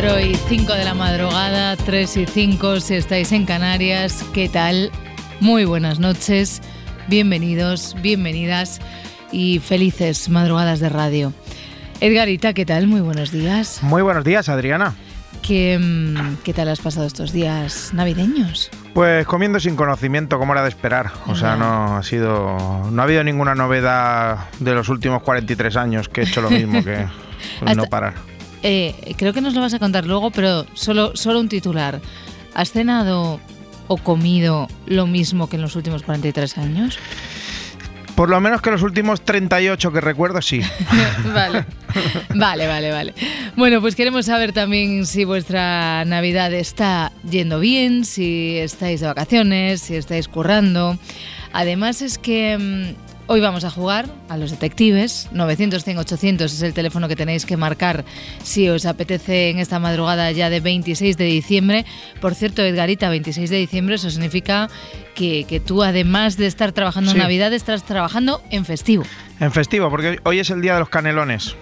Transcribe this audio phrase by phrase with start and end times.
[0.00, 4.24] 4 y 5 de la madrugada, 3 y 5 si estáis en Canarias.
[4.32, 4.92] ¿Qué tal?
[5.40, 6.62] Muy buenas noches,
[7.08, 8.80] bienvenidos, bienvenidas
[9.32, 11.32] y felices madrugadas de radio.
[12.00, 12.86] Edgarita, ¿qué tal?
[12.86, 13.80] Muy buenos días.
[13.82, 14.94] Muy buenos días, Adriana.
[15.42, 18.70] ¿Qué, mm, ¿Qué tal has pasado estos días navideños?
[18.94, 21.10] Pues comiendo sin conocimiento, como era de esperar.
[21.26, 22.88] O sea, no ha sido.
[22.92, 26.84] No ha habido ninguna novedad de los últimos 43 años que he hecho lo mismo
[26.84, 27.04] que
[27.74, 28.37] no parar.
[28.62, 32.00] Eh, creo que nos lo vas a contar luego, pero solo, solo un titular.
[32.54, 33.40] ¿Has cenado
[33.86, 36.98] o comido lo mismo que en los últimos 43 años?
[38.18, 40.60] Por lo menos que los últimos 38 que recuerdo, sí.
[41.32, 41.64] vale.
[42.34, 43.14] vale, vale, vale.
[43.54, 49.82] Bueno, pues queremos saber también si vuestra Navidad está yendo bien, si estáis de vacaciones,
[49.82, 50.98] si estáis currando.
[51.52, 55.28] Además es que mm, Hoy vamos a jugar a los detectives.
[55.32, 58.06] 900 100 800 es el teléfono que tenéis que marcar
[58.42, 61.84] si os apetece en esta madrugada ya de 26 de diciembre.
[62.22, 64.70] Por cierto, Edgarita, 26 de diciembre, eso significa
[65.14, 69.04] que, tú, además de estar trabajando en Navidad, estás trabajando en festivo.
[69.40, 71.54] En festivo, porque hoy es el día de los canelones.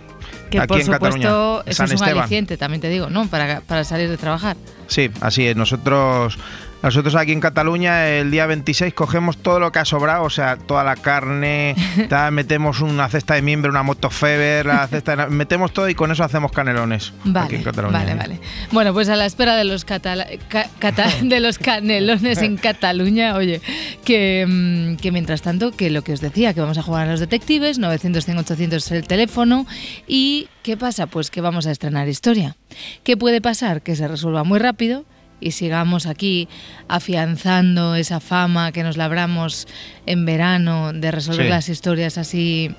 [0.50, 1.62] Que aquí por en supuesto Cataluña.
[1.66, 2.18] eso es un Esteban.
[2.18, 3.26] aliciente, también te digo, ¿no?
[3.26, 4.56] Para, para salir de trabajar.
[4.86, 5.56] Sí, así es.
[5.56, 6.38] Nosotros,
[6.82, 10.56] nosotros aquí en Cataluña el día 26 cogemos todo lo que ha sobrado, o sea,
[10.56, 11.74] toda la carne,
[12.08, 16.12] tal, metemos una cesta de miembro, una motofeber, la cesta de- metemos todo y con
[16.12, 17.98] eso hacemos canelones aquí Vale, en Cataluña.
[17.98, 18.40] vale, vale.
[18.70, 23.34] Bueno, pues a la espera de los, catala- ca- cata- de los canelones en Cataluña,
[23.34, 23.60] oye,
[24.04, 27.10] que, mm, que mientras tanto, que lo que os decía, que vamos a jugar a
[27.10, 29.66] los detectives, 900 100 800 es el teléfono,
[30.06, 31.06] y ¿qué pasa?
[31.06, 32.54] Pues que vamos a estrenar historia.
[33.02, 33.82] ¿Qué puede pasar?
[33.82, 35.04] Que se resuelva muy rápido
[35.40, 36.48] y sigamos aquí
[36.88, 39.66] afianzando esa fama que nos labramos
[40.06, 41.50] en verano de resolver Sí.
[41.50, 42.70] las historias así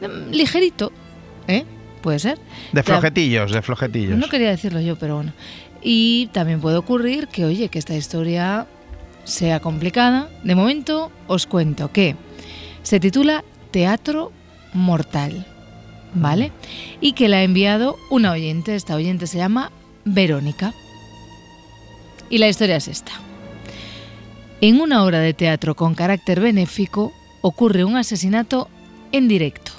[0.00, 0.92] mm, ligerito,
[1.46, 1.64] ¿eh?
[2.02, 2.38] Puede ser.
[2.72, 4.16] De flojetillos, de flojetillos.
[4.18, 5.32] No quería decirlo yo, pero bueno.
[5.82, 8.66] Y también puede ocurrir que, oye, que esta historia
[9.24, 10.28] sea complicada.
[10.44, 12.14] De momento os cuento que
[12.82, 14.32] se titula Teatro
[14.74, 15.44] Mortal,
[16.14, 16.52] ¿vale?
[17.00, 18.74] Y que la ha enviado una oyente.
[18.76, 19.72] Esta oyente se llama
[20.04, 20.72] Verónica.
[22.30, 23.12] Y la historia es esta.
[24.60, 27.12] En una obra de teatro con carácter benéfico
[27.42, 28.68] ocurre un asesinato
[29.12, 29.72] en directo.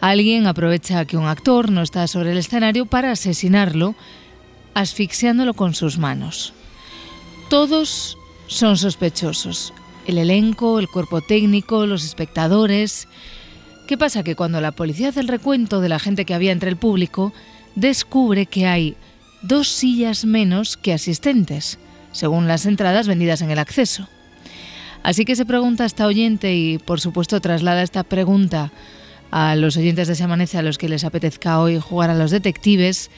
[0.00, 3.94] Alguien aprovecha que un actor no está sobre el escenario para asesinarlo,
[4.74, 6.54] asfixiándolo con sus manos.
[7.50, 8.16] Todos
[8.46, 9.74] son sospechosos.
[10.06, 13.08] El elenco, el cuerpo técnico, los espectadores.
[13.86, 14.22] ¿Qué pasa?
[14.22, 17.32] Que cuando la policía hace el recuento de la gente que había entre el público,
[17.74, 18.96] descubre que hay
[19.42, 21.78] dos sillas menos que asistentes,
[22.12, 24.08] según las entradas vendidas en el acceso.
[25.02, 28.70] Así que se pregunta esta oyente y por supuesto traslada esta pregunta
[29.30, 32.30] a los oyentes de Se Amanece a los que les apetezca hoy jugar a los
[32.30, 33.10] detectives,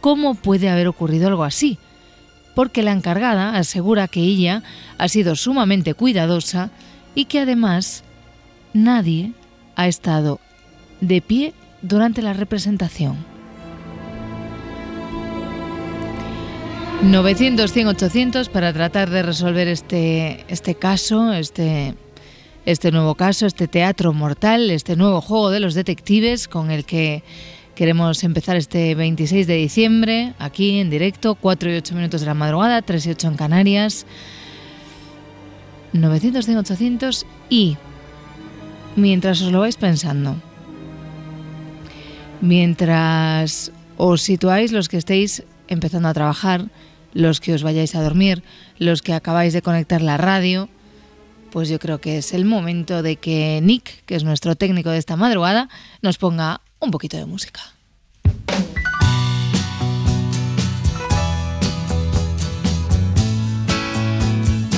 [0.00, 1.78] ¿cómo puede haber ocurrido algo así?
[2.54, 4.62] Porque la encargada asegura que ella
[4.98, 6.70] ha sido sumamente cuidadosa
[7.14, 8.04] y que además
[8.74, 9.32] nadie
[9.76, 10.40] ha estado
[11.00, 13.31] de pie durante la representación.
[17.02, 21.94] 900 100 800 para tratar de resolver este, este caso, este,
[22.64, 27.24] este nuevo caso, este teatro mortal, este nuevo juego de los detectives con el que
[27.74, 32.34] queremos empezar este 26 de diciembre, aquí en directo, 4 y 8 minutos de la
[32.34, 34.06] madrugada, 3 y 8 en Canarias.
[35.92, 37.76] 900 100 800 y
[38.94, 40.36] mientras os lo vais pensando,
[42.40, 46.70] mientras os situáis los que estéis empezando a trabajar,
[47.12, 48.42] los que os vayáis a dormir,
[48.78, 50.68] los que acabáis de conectar la radio,
[51.50, 54.98] pues yo creo que es el momento de que Nick, que es nuestro técnico de
[54.98, 55.68] esta madrugada,
[56.00, 57.60] nos ponga un poquito de música.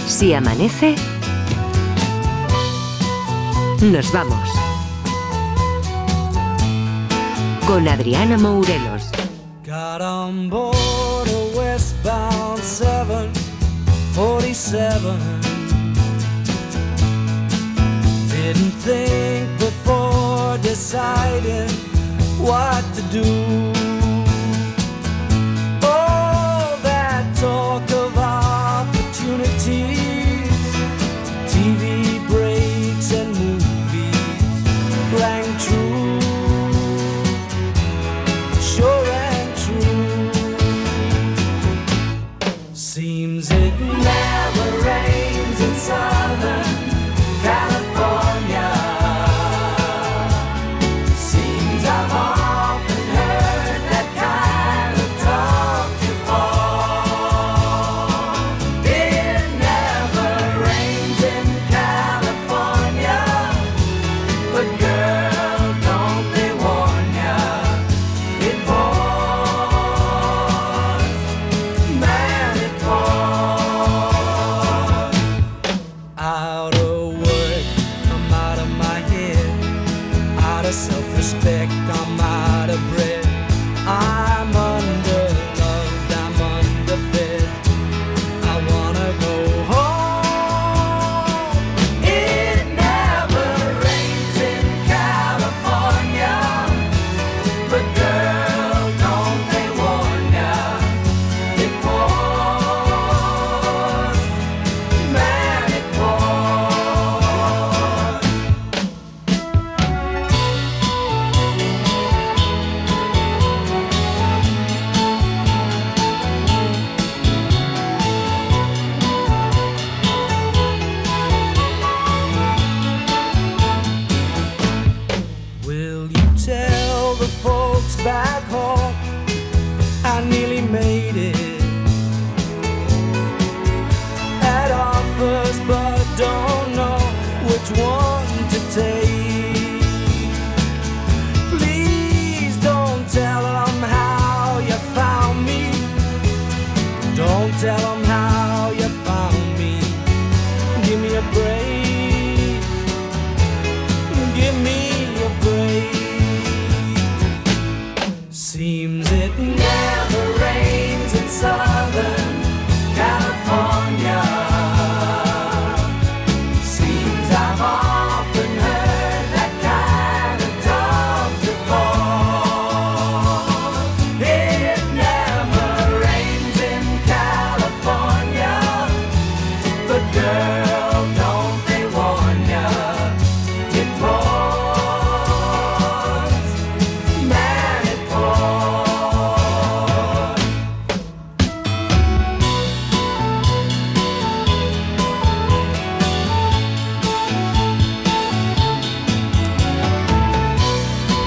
[0.06, 0.94] Si amanece,
[3.80, 4.48] nos vamos.
[7.66, 9.10] Con Adriana Mourelos.
[11.74, 15.18] Westbound 747.
[18.30, 21.70] Didn't think before deciding
[22.38, 23.26] what to do.
[25.82, 30.03] All that talk of opportunities,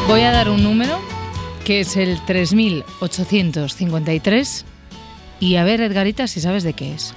[0.07, 0.99] Voy a dar un número
[1.65, 4.65] que es el 3853
[5.39, 7.13] y a ver, Edgarita, si sabes de qué es.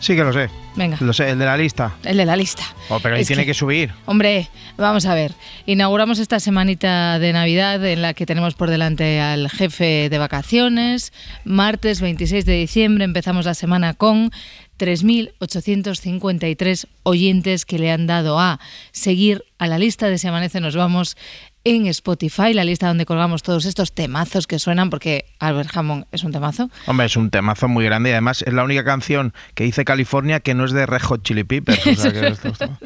[0.00, 0.48] Sí que lo sé.
[0.76, 0.96] Venga.
[1.00, 1.96] Lo sé, el de la lista.
[2.04, 2.62] El de la lista.
[2.88, 3.52] Oh, pero ahí Es tiene que...
[3.52, 3.90] subir.
[4.06, 5.32] Hombre, vamos a ver.
[5.66, 11.12] Inauguramos esta semanita de Navidad en la que tenemos por delante al jefe de vacaciones.
[11.44, 14.30] Martes 26 de diciembre empezamos la semana con
[14.78, 18.60] 3.853 oyentes que le han dado a
[18.92, 21.16] seguir a la lista de Se Amanece Nos Vamos
[21.64, 26.24] en Spotify, la lista donde colgamos todos estos temazos que suenan, porque Albert Hammond es
[26.24, 26.70] un temazo.
[26.86, 30.40] Hombre, es un temazo muy grande y además es la única canción que dice California
[30.40, 31.86] que no es de Red Hot Chili Peppers.
[31.86, 32.76] o sea que esto- esto- o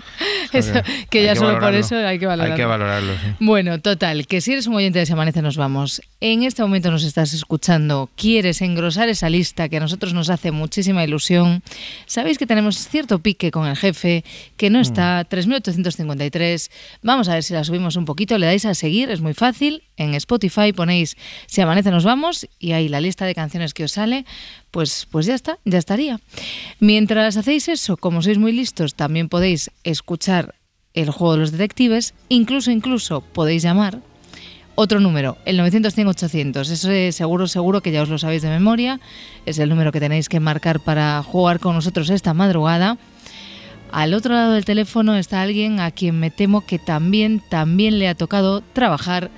[0.51, 2.55] sea Eso, que que ya que solo por eso hay que valorarlo.
[2.55, 3.35] Hay que valorarlo, sí.
[3.41, 6.91] Bueno, total, que si eres un oyente de Se Amanece Nos Vamos, en este momento
[6.91, 11.63] nos estás escuchando, quieres engrosar esa lista que a nosotros nos hace muchísima ilusión,
[12.07, 14.25] sabéis que tenemos cierto pique con el jefe,
[14.57, 16.71] que no está, 3.853,
[17.03, 19.83] vamos a ver si la subimos un poquito, le dais a seguir, es muy fácil,
[19.97, 21.17] en Spotify ponéis
[21.47, 24.25] Si Amanece Nos Vamos y ahí la lista de canciones que os sale,
[24.71, 26.21] pues, pues ya está, ya estaría.
[26.81, 30.55] Mientras hacéis eso, como sois muy listos, también podéis escuchar
[30.95, 34.01] el juego de los detectives, incluso, incluso podéis llamar
[34.75, 36.71] otro número, el 900-100-800.
[36.71, 39.01] Eso es seguro, seguro que ya os lo sabéis de memoria.
[39.45, 42.97] Es el número que tenéis que marcar para jugar con nosotros esta madrugada.
[43.93, 48.09] Al otro lado del teléfono está alguien a quien me temo que también, también le
[48.09, 49.31] ha tocado trabajar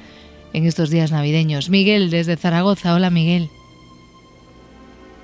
[0.52, 1.70] en estos días navideños.
[1.70, 2.94] Miguel, desde Zaragoza.
[2.94, 3.48] Hola, Miguel.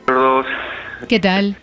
[0.06, 0.46] Todos
[1.08, 1.56] ¿Qué tal?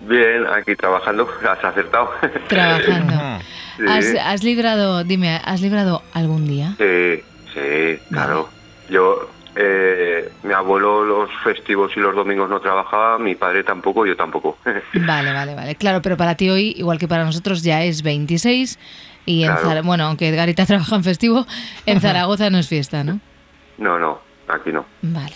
[0.00, 2.10] bien, aquí trabajando, has acertado.
[2.48, 3.14] Trabajando.
[3.78, 3.86] Sí.
[3.88, 6.74] ¿Has, has librado, dime, ¿has librado algún día?
[6.76, 7.22] Sí,
[7.54, 8.50] sí, claro.
[8.90, 14.16] Yo eh, mi abuelo los festivos y los domingos no trabajaba, mi padre tampoco, yo
[14.16, 14.58] tampoco.
[14.94, 15.74] Vale, vale, vale.
[15.76, 18.78] Claro, pero para ti hoy, igual que para nosotros, ya es 26
[19.26, 19.68] y en Claro.
[19.68, 21.46] Zara- bueno, aunque Edgarita trabaja en festivo,
[21.86, 23.20] en Zaragoza no es fiesta, ¿no?
[23.78, 24.84] no, no, aquí no.
[25.02, 25.34] Vale.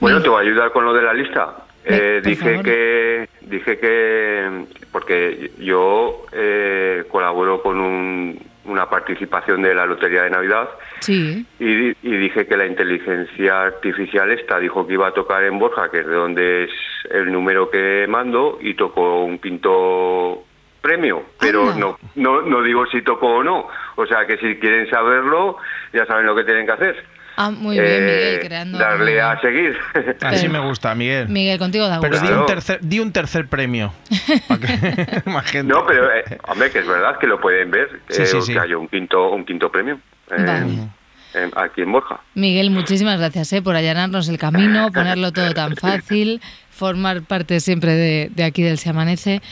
[0.00, 1.56] Bueno, te voy a ayudar con lo de la lista.
[1.84, 2.64] Eh, dije favor.
[2.64, 10.30] que dije que porque yo eh, colaboro con un- una participación de la Lotería de
[10.30, 10.68] Navidad
[11.00, 11.46] Sí.
[11.60, 15.90] y, y dije que la inteligencia artificial esta dijo que iba a tocar en Borja,
[15.90, 16.70] que es de donde es
[17.10, 20.44] el número que mando, y tocó un quinto
[20.80, 23.66] premio, pero no, no no digo si tocó o no.
[23.96, 25.56] O sea que si quieren saberlo,
[25.92, 27.04] ya saben lo que tienen que hacer.
[27.36, 28.78] Ah, muy bien, Eh, Miguel, creando.
[28.78, 29.76] Darle a seguir.
[30.22, 31.28] Así Pero- me gusta, Miguel.
[31.28, 32.26] Miguel, contigo da Pero gusto.
[32.34, 33.92] di un, tercer, di un tercer premio.
[34.48, 35.72] para que más gente.
[35.72, 38.58] No, pero eh, hombre, que es verdad que lo pueden ver, Sí, eh, sí, que
[38.58, 40.00] haya un quinto un quinto premio
[40.30, 41.50] eh, Vale.
[41.56, 42.20] aquí en Borja.
[42.34, 46.40] Miguel, muchísimas gracias eh, por allanarnos el camino, ponerlo todo tan fácil,
[46.70, 49.42] formar parte siempre de, de aquí del Se Amanece.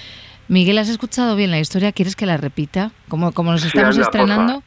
[0.48, 1.92] Miguel, ¿has escuchado bien la historia?
[1.92, 2.90] ¿Quieres que la repita?
[3.08, 4.62] Como, como nos Sí, estamos anda, estrenando,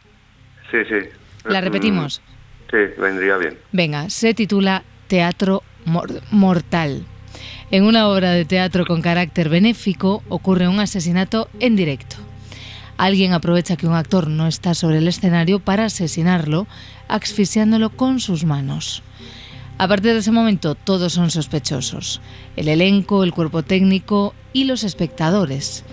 [0.71, 1.09] Sí, sí.
[1.45, 2.21] ¿la Mm, repetimos?
[2.71, 3.57] Sí, vendría bien.
[3.71, 7.05] Venga, se titula Teatro Mor- Mortal.
[7.71, 12.15] En una obra de teatro con carácter benéfico ocurre un asesinato en directo.
[12.97, 16.65] Alguien aprovecha que un actor no está sobre el escenario para asesinarlo,
[17.07, 19.03] asfixiándolo con sus manos.
[19.77, 22.19] A partir de ese momento todos son sospechosos,
[22.55, 25.85] el elenco, el cuerpo técnico y los espectadores.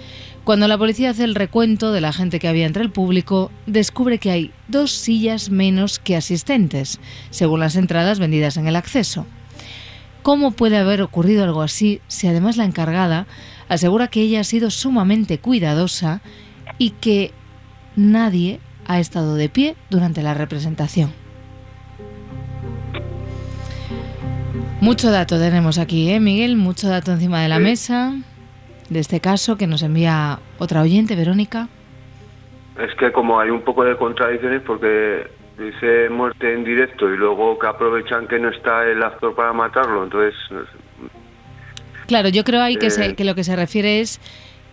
[0.45, 4.19] Cuando la policía hace el recuento de la gente que había entre el público, descubre
[4.19, 9.27] que hay dos sillas menos que asistentes, según las entradas vendidas en el acceso.
[10.23, 13.27] ¿Cómo puede haber ocurrido algo así si además la encargada
[13.71, 16.21] asegura que ella ha sido sumamente cuidadosa
[16.77, 17.33] y que
[17.97, 21.11] nadie ha estado de pie durante la representación?
[24.83, 26.57] Mucho dato tenemos aquí, ¿eh, Miguel?
[26.57, 28.15] Mucho dato encima de la mesa
[28.89, 31.69] de este caso que nos envía otra oyente, Verónica.
[32.79, 37.59] Es que como hay un poco de contradicciones porque dice muerte en directo y luego
[37.59, 40.35] que aprovechan que no está el actor para matarlo, entonces
[42.07, 42.91] Claro, yo creo ahí que, Eh.
[42.91, 44.21] se- que lo que se refiere es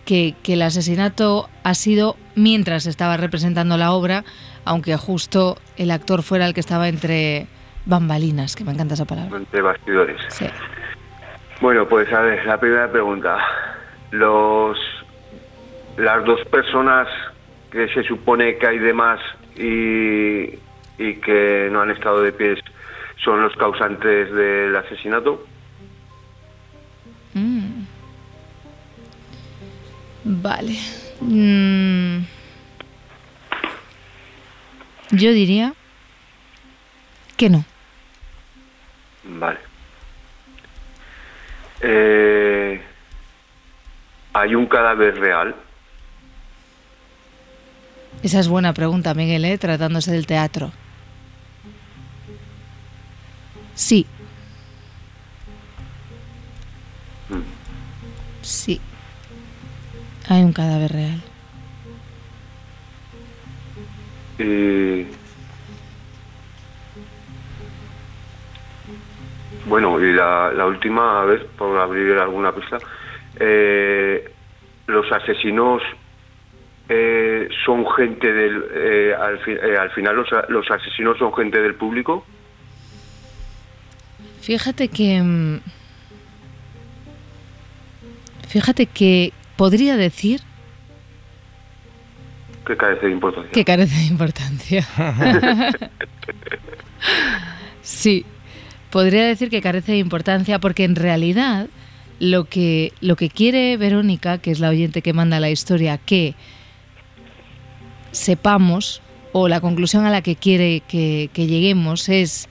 [0.04, 4.24] que, que el asesinato ha sido mientras estaba representando la obra,
[4.64, 7.46] aunque justo el actor fuera el que estaba entre
[7.86, 9.34] bambalinas, que me encanta esa palabra.
[9.38, 10.16] entre bastidores.
[10.28, 10.46] Sí.
[11.60, 13.38] Bueno, pues a ver, la primera pregunta.
[14.12, 14.78] Los
[15.96, 17.08] las dos personas
[17.70, 19.20] que se supone que hay de más
[19.56, 20.58] y,
[20.98, 22.60] y que no han estado de pies
[23.22, 25.46] son los causantes del asesinato.
[27.34, 27.84] Mm.
[30.24, 30.76] Vale.
[31.20, 32.24] Mm.
[35.12, 35.74] Yo diría
[37.36, 37.64] que no.
[39.24, 39.58] Vale.
[41.80, 42.80] Eh,
[44.34, 45.54] ¿Hay un cadáver real?
[48.22, 49.58] Esa es buena pregunta, Miguel, ¿eh?
[49.58, 50.72] tratándose del teatro.
[53.74, 54.06] Sí.
[58.42, 58.80] Sí.
[60.28, 61.22] Hay un cadáver real.
[64.38, 65.06] Y
[69.66, 72.78] bueno, y la, la última, a ver, por abrir alguna pista,
[73.44, 74.30] eh,
[74.86, 75.82] los asesinos
[76.88, 81.60] eh, son gente del, eh, al, fi- eh, al final los, los asesinos son gente
[81.60, 82.24] del público.
[84.40, 85.20] Fíjate que...
[85.22, 85.60] mm,
[88.48, 90.40] Fíjate que podría decir
[92.66, 93.50] que carece de importancia.
[93.52, 94.86] que carece de importancia.
[97.82, 98.24] sí,
[98.90, 101.68] podría decir que carece de importancia porque en realidad
[102.22, 106.36] lo que, lo que quiere Verónica, que es la oyente que manda la historia, que
[108.12, 109.02] sepamos,
[109.32, 112.48] o la conclusión a la que quiere que, lleguemos es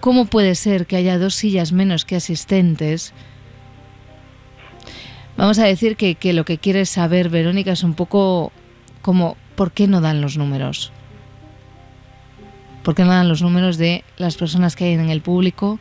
[0.00, 3.14] cómo puede ser que haya dos sillas menos que asistentes.
[5.38, 8.52] Vamos a decir que, que lo que quiere saber Verónica es un poco
[9.00, 10.92] como ¿por qué no dan los números?
[12.82, 15.80] ¿Por qué no dan los números de las personas que hay en el público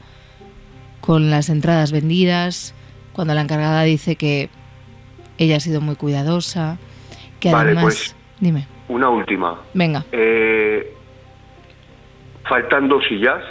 [1.07, 2.75] con las entradas vendidas?
[3.13, 4.49] Cuando la encargada dice que
[5.37, 6.77] ella ha sido muy cuidadosa,
[7.39, 7.83] que Vale, además...
[7.85, 8.15] pues.
[8.41, 9.59] Dime, Una última.
[9.73, 10.05] venga.
[10.11, 10.93] Eh,
[12.47, 13.41] faltan dos sillas.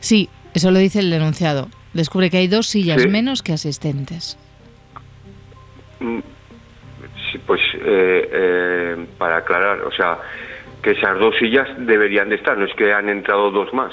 [0.00, 1.68] Sí, eso lo dice el denunciado.
[1.94, 3.08] Descubre que hay dos sillas Sí.
[3.08, 4.38] menos que asistentes.
[6.00, 6.20] Mm,
[7.32, 10.18] Sí, pues eh, eh, para aclarar, o sea,
[10.82, 13.92] que esas dos sillas deberían de estar, no es que han entrado dos más,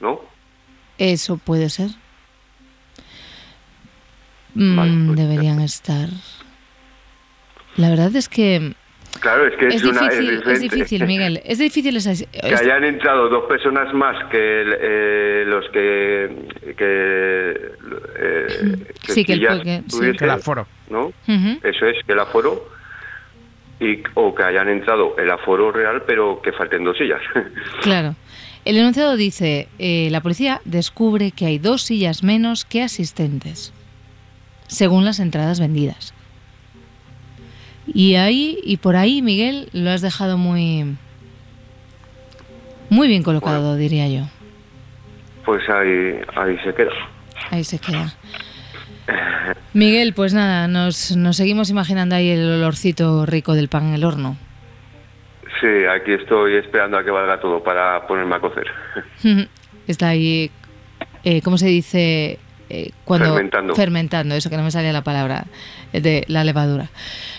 [0.00, 0.20] ¿no?
[0.98, 1.90] Eso puede ser.
[4.54, 6.08] Mm, Vale, pues ya deberían estar.
[7.76, 8.74] La verdad es que
[9.20, 10.00] Claro, es que es, es una...
[10.08, 11.40] difícil, es difícil, Miguel.
[11.44, 12.12] Es difícil esa.
[12.30, 17.70] que hayan entrado dos personas más que el- eh, los que que,
[18.18, 19.96] eh, que Sí, que el sillas po- que- sí.
[19.98, 20.66] tuviese, Que el aforo.
[20.90, 21.12] ¿no?
[21.62, 22.68] Eso es, que el aforo
[23.80, 27.20] y o que hayan entrado el aforo real, pero que falten dos sillas.
[27.82, 28.14] Claro.
[28.64, 33.72] El enunciado dice, eh, la policía descubre que hay dos sillas menos que asistentes,
[34.68, 36.14] según las entradas vendidas.
[37.86, 40.96] Y ahí y por ahí, Miguel, lo has dejado muy
[42.88, 44.24] muy bien colocado, diría yo.
[45.44, 46.92] pues ahí ahí se queda.
[47.50, 48.14] Ahí se queda.
[49.74, 54.04] Miguel, pues nada, nos, nos seguimos imaginando ahí el olorcito rico del pan en el
[54.04, 54.38] horno.
[55.64, 58.66] Sí, aquí estoy esperando a que valga todo para ponerme a cocer.
[59.88, 60.50] Está ahí,
[61.24, 62.38] eh, ¿cómo se dice?
[62.68, 63.74] Eh, cuando Fermentando.
[63.74, 65.44] Fermentando, eso que no me salía la palabra,
[65.94, 66.90] eh, de la levadura.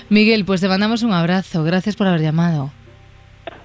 [0.09, 1.63] Miguel, pues te mandamos un abrazo.
[1.63, 2.71] Gracias por haber llamado.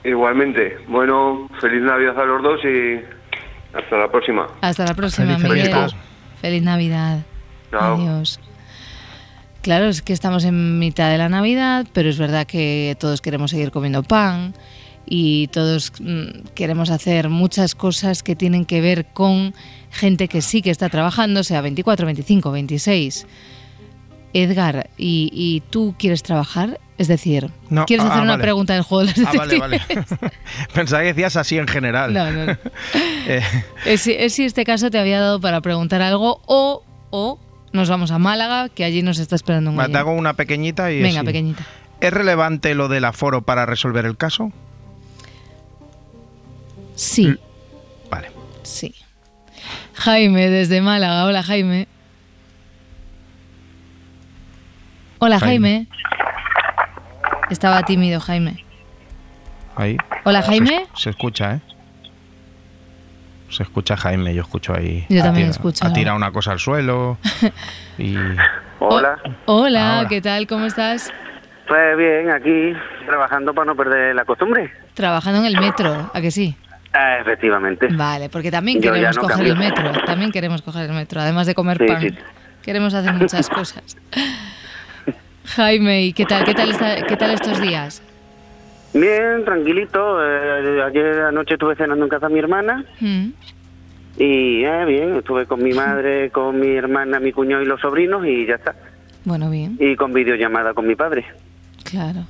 [0.05, 3.01] Igualmente, bueno, feliz Navidad a los dos y
[3.75, 4.47] hasta la próxima.
[4.61, 5.71] Hasta la próxima, Feliz Miguel.
[5.71, 5.91] Navidad.
[6.43, 7.19] Feliz Navidad.
[7.71, 7.95] Chao.
[7.95, 8.39] Adiós.
[9.63, 13.51] Claro, es que estamos en mitad de la Navidad, pero es verdad que todos queremos
[13.51, 14.55] seguir comiendo pan
[15.07, 19.55] y todos mm, queremos hacer muchas cosas que tienen que ver con
[19.91, 23.27] gente que sí que está trabajando, sea 24, 25, 26.
[24.33, 26.79] Edgar, ¿y, y tú quieres trabajar?
[26.97, 28.43] Es decir, No, ¿quieres ah, hacer una vale.
[28.43, 29.81] pregunta del juego de los Ah, vale, vale.
[30.75, 32.13] Pensaba que decías así en general.
[32.15, 32.53] No, no.
[33.27, 33.43] Eh,
[33.85, 37.39] Es, si- es si este caso te había dado para preguntar algo o, o
[37.73, 41.03] nos vamos a Málaga, que allí nos está esperando un te hago una pequeñita y
[41.03, 41.27] Venga, así.
[41.27, 41.65] pequeñita.
[42.01, 44.53] ¿Es relevante lo del aforo para resolver el caso?
[46.95, 47.37] Sí.
[48.11, 48.31] Vale.
[48.63, 48.95] sí.
[49.95, 51.27] Jaime, desde Málaga.
[51.27, 51.87] Hola, Jaime.
[55.19, 55.87] Hola, Jaime.
[55.91, 57.49] Jaime.
[57.51, 58.65] Estaba tímido, Jaime.
[59.77, 59.97] Ahí.
[60.25, 60.87] Hola, Jaime.
[60.95, 61.61] Se, se escucha, ¿eh?
[63.51, 65.05] Se escucha Jaime, yo escucho ahí.
[65.09, 65.87] Yo Ha también tirado- escucho.
[65.87, 67.19] Ha tirado una cosa al suelo.
[67.99, 68.15] y.
[68.79, 69.19] Hola.
[69.47, 70.09] Hola, Ahora.
[70.09, 70.47] ¿qué tal?
[70.47, 71.13] ¿Cómo estás?
[71.69, 72.73] Pues bien, aquí
[73.07, 74.73] trabajando para no perder la costumbre.
[74.95, 76.57] Trabajando en el metro, ¿a que sí?
[76.93, 77.89] Ah, efectivamente.
[77.93, 79.53] Vale, porque también Yo queremos no coger cambio.
[79.53, 79.93] el metro.
[80.07, 82.01] También queremos coger el metro, además de comer Sí, pan.
[82.01, 82.15] sí.
[82.63, 83.97] Queremos hacer muchas cosas.
[85.45, 86.45] Jaime, ¿y qué tal?
[86.45, 88.03] ¿Qué tal, está- qué tal estos días?
[88.93, 90.19] Bien, tranquilito.
[90.25, 93.29] eh, ayer anoche estuve cenando en casa de mi hermana Mm,
[94.19, 98.27] y eh, bien, estuve con mi madre, con mi hermana, mi cuñado y los sobrinos
[98.27, 98.75] y ya está.
[99.25, 101.25] Bueno, bien, Y con videollamada con mi padre,
[101.85, 102.21] claro.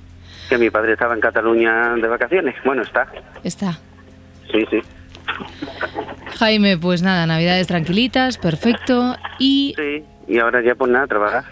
[0.49, 2.55] que mi padre estaba en Cataluña de vacaciones.
[2.65, 3.07] Bueno, está.
[3.43, 3.79] Está.
[4.53, 4.81] Sí, sí.
[6.39, 9.17] Jaime, pues nada, navidades tranquilitas, perfecto.
[9.39, 10.05] Y Sí.
[10.29, 11.45] Y ahora ya pues nada, trabajar.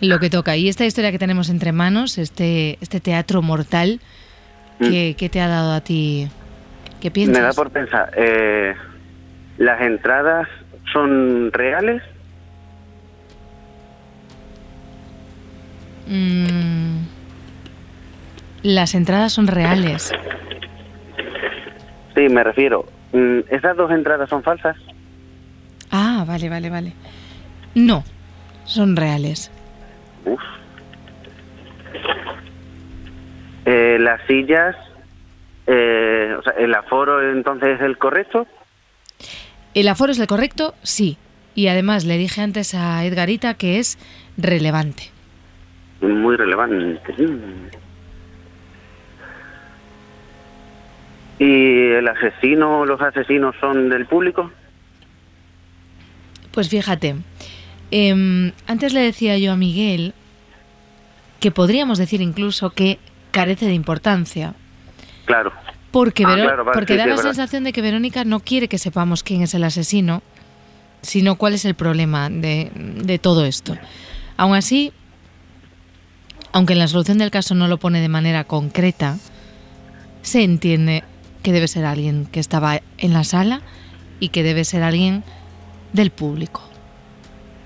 [0.00, 0.56] Lo que toca.
[0.56, 4.00] Y esta historia que tenemos entre manos, este, este teatro mortal,
[4.78, 6.28] ¿qué, qué te ha dado a ti?
[7.00, 7.38] ¿Qué piensas?
[7.38, 7.40] Mm.
[7.40, 8.74] Me da por pensar, eh,
[9.58, 10.48] ¿las entradas
[10.92, 12.02] son reales?
[16.08, 16.98] Mm,
[18.62, 20.12] las entradas son reales.
[22.14, 22.86] Sí, me refiero.
[23.12, 24.76] mm, ¿Esas dos entradas son falsas?
[25.90, 26.92] Ah, vale, vale, vale.
[27.74, 28.04] No,
[28.64, 29.50] son reales.
[30.26, 30.40] Uf.
[33.64, 34.76] Eh, las sillas,
[35.66, 38.46] eh, o sea, el aforo entonces es el correcto.
[39.74, 40.74] ¿El aforo es el correcto?
[40.82, 41.18] Sí.
[41.54, 43.98] Y además le dije antes a Edgarita que es
[44.36, 45.10] relevante.
[46.00, 47.00] Muy relevante.
[51.38, 54.50] ¿Y el asesino, los asesinos son del público?
[56.52, 57.16] Pues fíjate,
[58.08, 60.12] em, antes le decía yo a Miguel
[61.40, 62.98] que podríamos decir incluso que
[63.30, 64.54] carece de importancia.
[65.26, 65.52] Claro.
[65.90, 67.30] Porque, Ah, Vero- claro, vale, porque sí, da sí, la verdad.
[67.30, 70.22] sensación de que Verónica no quiere que sepamos quién es el asesino,
[71.02, 73.76] sino cuál es el problema de, de todo esto.
[74.36, 74.92] Aún así,
[76.52, 79.16] aunque en la solución del caso no lo pone de manera concreta,
[80.22, 81.04] se entiende
[81.42, 83.60] que debe ser alguien que estaba en la sala
[84.20, 85.22] y que debe ser alguien
[85.92, 86.65] del público.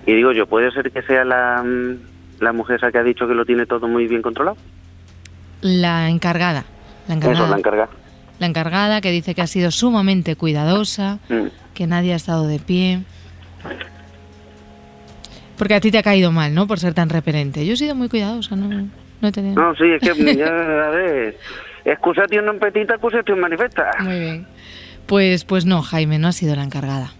[0.06, 3.26] Y digo yo, ¿puede ser que sea la, mm, la mujer esa que ha dicho
[3.28, 4.56] que lo tiene todo muy bien controlado?
[5.60, 6.64] La encargada.
[7.08, 7.88] La encargada, Eso, la encarga.
[8.38, 11.46] la encargada que dice que ha sido sumamente cuidadosa, Mm.
[11.74, 13.02] que nadie ha estado de pie.
[15.58, 16.66] Porque a ti te ha caído mal, ¿no?
[16.66, 17.66] Por ser tan repelente.
[17.66, 18.68] Yo he sido muy cuidadosa, no,
[19.20, 19.60] no he tenido...
[19.60, 21.36] No, sí, es que ya, a ver,
[21.84, 23.92] excusation non petita, accusation manifesta.
[24.00, 24.46] Muy bien.
[25.04, 27.12] Pues, pues no, Jaime, no ha sido la encargada.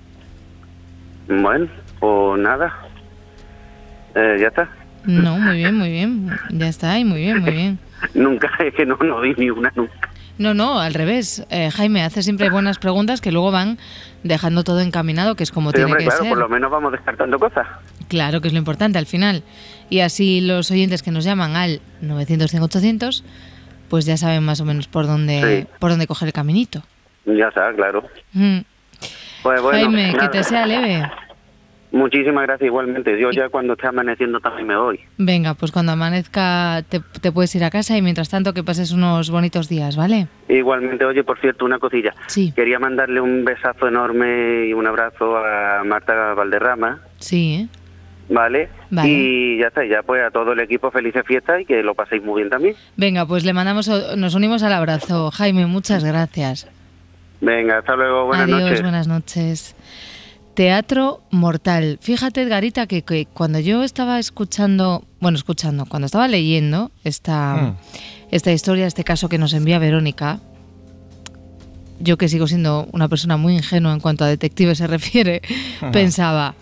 [1.29, 1.69] Bueno,
[2.01, 2.75] pues nada.
[4.15, 4.69] Eh, ya está.
[5.05, 6.31] No, muy bien, muy bien.
[6.51, 7.79] Ya está, y muy bien, muy bien.
[8.15, 10.09] Nunca, es que no, no di ni una nunca.
[10.39, 11.47] No, no, al revés.
[11.51, 13.79] Eh, Jaime hace siempre buenas preguntas que luego van
[14.23, 16.31] dejando todo encaminado, que es como Sí, tiene hombre, que claro, ser.
[16.31, 17.67] por lo menos vamos descartando cosas.
[18.09, 19.43] Claro que es lo importante al final.
[19.91, 23.23] Y así los oyentes que nos llaman al 900-800,
[23.91, 25.77] pues ya saben más o menos por dónde, Sí.
[25.79, 26.83] por dónde coger el caminito.
[27.27, 28.05] Ya está, claro.
[28.33, 28.61] Mm.
[29.43, 31.03] Pues bueno, Jaime, que te sea leve.
[31.93, 33.21] Muchísimas gracias igualmente.
[33.21, 35.01] Yo ya cuando esté amaneciendo también me voy.
[35.19, 38.93] Venga, pues cuando amanezca te, te puedes ir a casa y mientras tanto que pases
[38.93, 40.29] unos bonitos días, ¿vale?
[40.49, 42.15] Igualmente, oye, por cierto, una cosilla.
[42.29, 42.53] Sí.
[42.55, 47.69] Quería mandarle un besazo enorme y un abrazo a Marta Valderrama, Sí, ¿eh?
[48.29, 48.69] ¿vale?
[48.91, 49.09] Vale.
[49.09, 52.23] Y ya está, ya pues a todo el equipo felices fiestas y que lo paséis
[52.23, 52.77] muy bien también.
[52.97, 55.33] Venga, pues le mandamos, nos unimos al abrazo.
[55.33, 56.69] Jaime, muchas gracias.
[57.41, 58.83] Venga, hasta luego, buenas Adiós, noches.
[58.83, 59.77] buenas noches.
[60.61, 61.99] Teatro Mortal.
[62.03, 67.77] Fíjate, Edgarita, que, que cuando yo estaba escuchando, bueno, escuchando, cuando estaba leyendo esta, Mm.
[68.31, 70.39] esta historia, este caso que nos envía Verónica,
[71.99, 75.41] yo que sigo siendo una persona muy ingenua en cuanto a detective se refiere,
[75.93, 76.55] pensaba,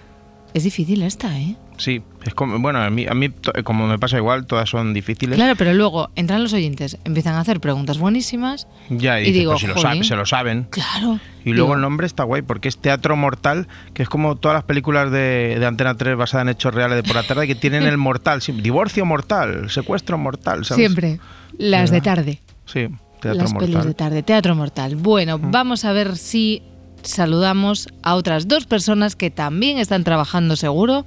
[0.54, 1.56] es difícil esta, ¿eh?
[1.78, 3.30] Sí, es como, bueno, a mí, a mí
[3.64, 5.36] como me pasa igual, todas son difíciles.
[5.36, 8.66] Claro, pero luego entran los oyentes, empiezan a hacer preguntas buenísimas.
[8.90, 9.86] Ya, y, Y dices, digo, pues si lo, jolín.
[9.92, 10.66] sabe- se lo saben.
[10.70, 11.20] Claro.
[11.44, 14.56] Y luego Digo, el nombre está guay porque es Teatro Mortal, que es como todas
[14.56, 17.54] las películas de, de Antena 3 basadas en hechos reales de por la tarde que
[17.54, 20.82] tienen el mortal, divorcio mortal, secuestro mortal, ¿sabes?
[20.84, 21.20] Siempre.
[21.56, 22.40] Las de tarde.
[22.66, 22.88] Sí,
[23.20, 23.94] Teatro Las pelis de Mortal.
[23.94, 24.96] tarde, Teatro Mortal.
[24.96, 26.62] Bueno, vamos a ver si
[27.02, 31.06] saludamos a otras dos personas que también están trabajando seguro,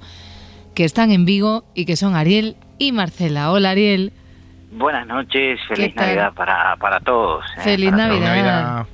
[0.74, 3.50] que están en Vigo y que son Ariel y Marcela.
[3.52, 4.12] Hola Ariel,
[4.74, 5.94] Buenas noches, feliz?
[5.94, 7.44] Navidad para, para todos.
[7.58, 7.60] ¿eh?
[7.60, 8.86] Feliz Para Navidad.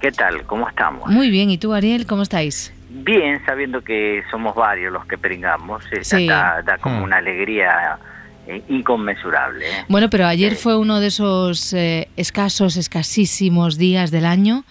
[0.00, 0.42] ¿Qué tal?
[0.44, 1.06] ¿Cómo estamos?
[1.10, 1.50] muy bien.
[1.50, 2.72] ¿Y tú Ariel, cómo estáis?
[2.88, 6.26] Bien, sabiendo que somos varios los que pringamos, Sí.
[6.26, 7.02] da, da como Hmm.
[7.04, 7.98] una alegría
[8.46, 9.66] eh, inconmensurable.
[9.68, 9.84] ¿eh?
[9.88, 10.56] Bueno, pero ayer Eh.
[10.56, 14.64] fue uno de esos eh, escasos, escasísimos días del año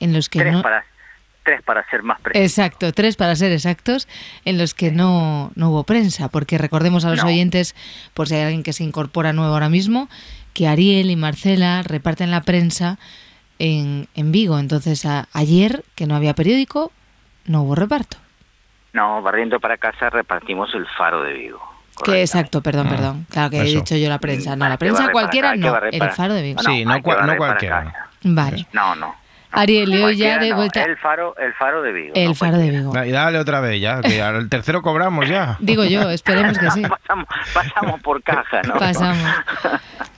[0.00, 0.62] en los que Tres, no...
[0.62, 0.84] para,
[1.48, 2.44] tres para ser más precisos.
[2.58, 4.06] Exacto, tres para ser exactos,
[4.44, 7.28] en los que no, no hubo prensa, porque recordemos a los No.
[7.28, 7.74] oyentes,
[8.12, 10.08] por si hay alguien que se incorpora nuevo ahora mismo,
[10.52, 12.98] que Ariel y Marcela reparten la prensa
[13.58, 14.58] en, en Vigo.
[14.58, 16.92] Entonces, a- ayer, que no había periódico,
[17.46, 18.18] no hubo reparto.
[18.92, 21.60] No, barriendo para casa repartimos el faro de Vigo.
[22.04, 23.26] Que exacto, perdón, Ah, perdón.
[23.30, 24.54] Claro que he dicho yo la prensa.
[24.54, 26.62] No, la que prensa cualquiera no, el faro de Vigo.
[26.62, 28.08] Sí, no cual- no para cualquiera.
[28.22, 28.66] Vale.
[28.72, 29.14] No, no.
[29.50, 30.82] Ariel, yo ya de no, vuelta...
[30.84, 32.12] El faro, el faro de Vigo.
[32.14, 32.70] El no faro de.
[32.70, 32.92] Vigo.
[33.04, 35.56] Y dale otra vez ya, que al tercero cobramos ya.
[35.60, 36.82] Digo yo, esperemos que sí.
[36.88, 38.74] pasamos, pasamos por caja, ¿no?
[38.74, 39.18] Pasamos.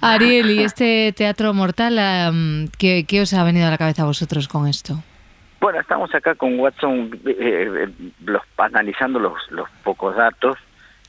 [0.01, 4.49] Ariel, ¿y este teatro mortal, ¿qué, qué os ha venido a la cabeza a vosotros
[4.49, 5.03] con esto?
[5.61, 7.89] Bueno, estamos acá con Watson eh, eh,
[8.25, 10.57] los, analizando los, los pocos datos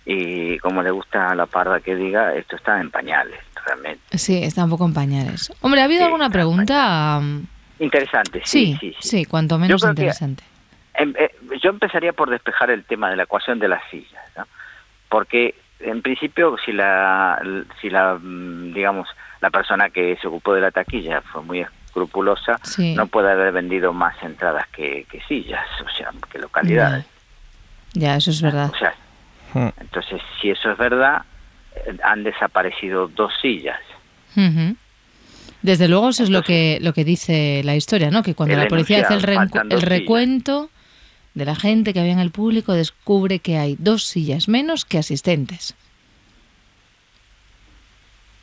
[0.05, 4.17] y como le gusta a la parda que diga, esto está en pañales, realmente.
[4.17, 5.53] Sí, está un poco en pañales.
[5.61, 7.21] Hombre, ¿ha habido Sí, alguna pregunta?
[7.85, 8.95] Interesante, Sí, sí, sí.
[9.01, 9.25] sí, sí.
[9.25, 10.43] cuanto menos interesante.
[10.93, 11.31] Em- eh,
[11.63, 14.45] yo empezaría por despejar el tema de la ecuación de las sillas, ¿no?
[15.09, 17.41] porque en principio si la,
[17.81, 19.07] si la, mm, digamos,
[19.41, 22.93] la persona que se ocupó de la taquilla fue muy escrupulosa, Sí.
[22.93, 27.05] no puede haber vendido más entradas que, que sillas, o sea, que localidades.
[27.93, 28.69] Ya, eso es verdad.
[28.73, 28.93] O sea,
[29.53, 29.67] Hmm.
[29.81, 31.23] Entonces, si eso es verdad,
[31.75, 33.81] eh, han desaparecido dos sillas.
[34.37, 34.77] Ujú.
[35.61, 38.23] Desde luego eso es lo que lo que dice la historia, ¿no?
[38.23, 40.69] Que cuando la policía hace el, el recuento
[41.33, 44.97] de la gente que había en el público, descubre que hay dos sillas menos que
[44.97, 45.75] asistentes.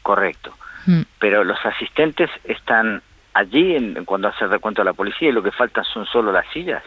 [0.03, 0.55] Correcto.
[0.87, 1.03] Mm.
[1.19, 3.03] Pero los asistentes están
[3.35, 6.33] allí en, cuando hace el recuento de la policía y lo que faltan son solo
[6.33, 6.83] las sillas.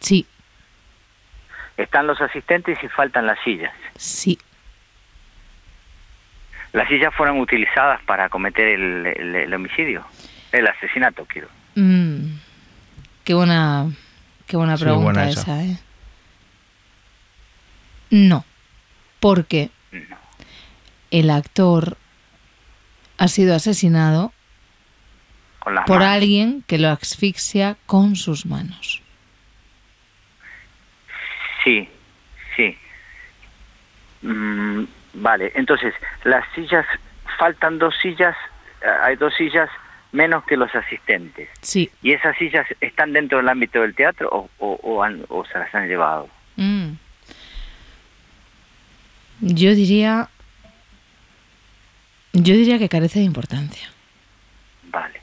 [0.00, 0.26] Sí,
[1.76, 3.72] Están los asistentes y faltan las sillas.
[3.96, 4.38] sí.
[6.76, 10.04] Las sillas fueron utilizadas para cometer el, el- el homicidio,
[10.52, 11.48] el asesinato, quiero.
[11.74, 12.36] Mm,
[13.24, 13.86] qué buena,
[14.46, 15.40] qué buena Sí, pregunta buena esa.
[15.40, 15.64] esa.
[15.64, 15.78] ¿eh?
[18.10, 18.44] No,
[19.20, 20.16] porque No.
[21.10, 21.96] el actor
[23.16, 24.34] ha sido asesinado
[25.60, 26.14] Con las por manos.
[26.14, 29.00] alguien que lo asfixia con sus manos.
[31.64, 31.88] Sí,
[32.54, 32.76] sí.
[34.22, 34.84] Mm,
[35.18, 36.86] Vale, entonces, las sillas,
[37.38, 38.36] faltan dos sillas,
[38.82, 39.70] eh, hay dos sillas
[40.12, 41.48] menos que los asistentes.
[41.62, 41.90] Sí.
[42.02, 45.74] ¿Y esas sillas están dentro del ámbito del teatro o, o, han, o se las
[45.74, 46.28] han llevado?
[46.56, 46.92] Mm.
[49.40, 50.28] Yo diría.
[52.34, 53.88] Yo diría que carece de importancia.
[54.90, 55.22] Vale.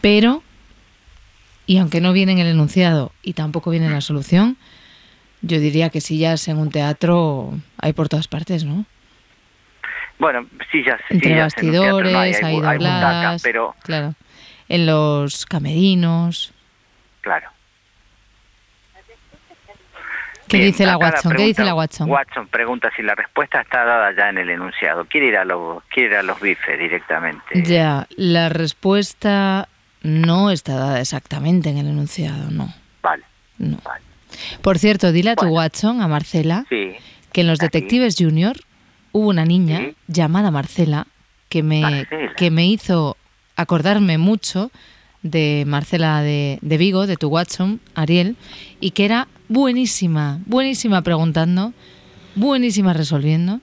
[0.00, 0.42] Pero,
[1.66, 4.56] y aunque no viene en el enunciado y tampoco viene en la solución,
[5.42, 8.86] yo diría que sillas en un teatro hay por todas partes, ¿no?
[10.18, 14.14] Bueno, sillas, Entre sillas en un teatro bastidores, no hay, hay, pero claro,
[14.68, 16.54] en los camerinos.
[17.20, 17.48] claro.
[20.48, 21.32] ¿Qué Bien, dice la Watson?
[21.32, 22.10] ¿Qué dice la Watson?
[22.10, 25.06] Watson pregunta si la respuesta está dada ya en el enunciado.
[25.06, 27.62] Quiere ir a los, quiere ir a los bifes directamente.
[27.62, 29.68] Ya, la respuesta
[30.02, 32.68] no está dada exactamente en el enunciado, no.
[33.00, 33.24] Vale,
[33.56, 33.78] no.
[33.82, 34.11] vale.
[34.62, 35.56] Por cierto, dile a tu Bueno.
[35.56, 36.92] Watson, a Marcela, Sí,
[37.32, 37.66] que en los Aquí.
[37.66, 38.56] Detectives Junior
[39.12, 39.94] hubo una niña Sí.
[40.08, 41.06] llamada Marcela
[41.48, 42.32] que me, Marcela.
[42.36, 43.16] que me hizo
[43.56, 44.70] acordarme mucho
[45.22, 48.36] de Marcela de, de Vigo, de tu Watson, Ariel,
[48.80, 51.72] y que era buenísima, buenísima preguntando,
[52.34, 53.60] buenísima resolviendo.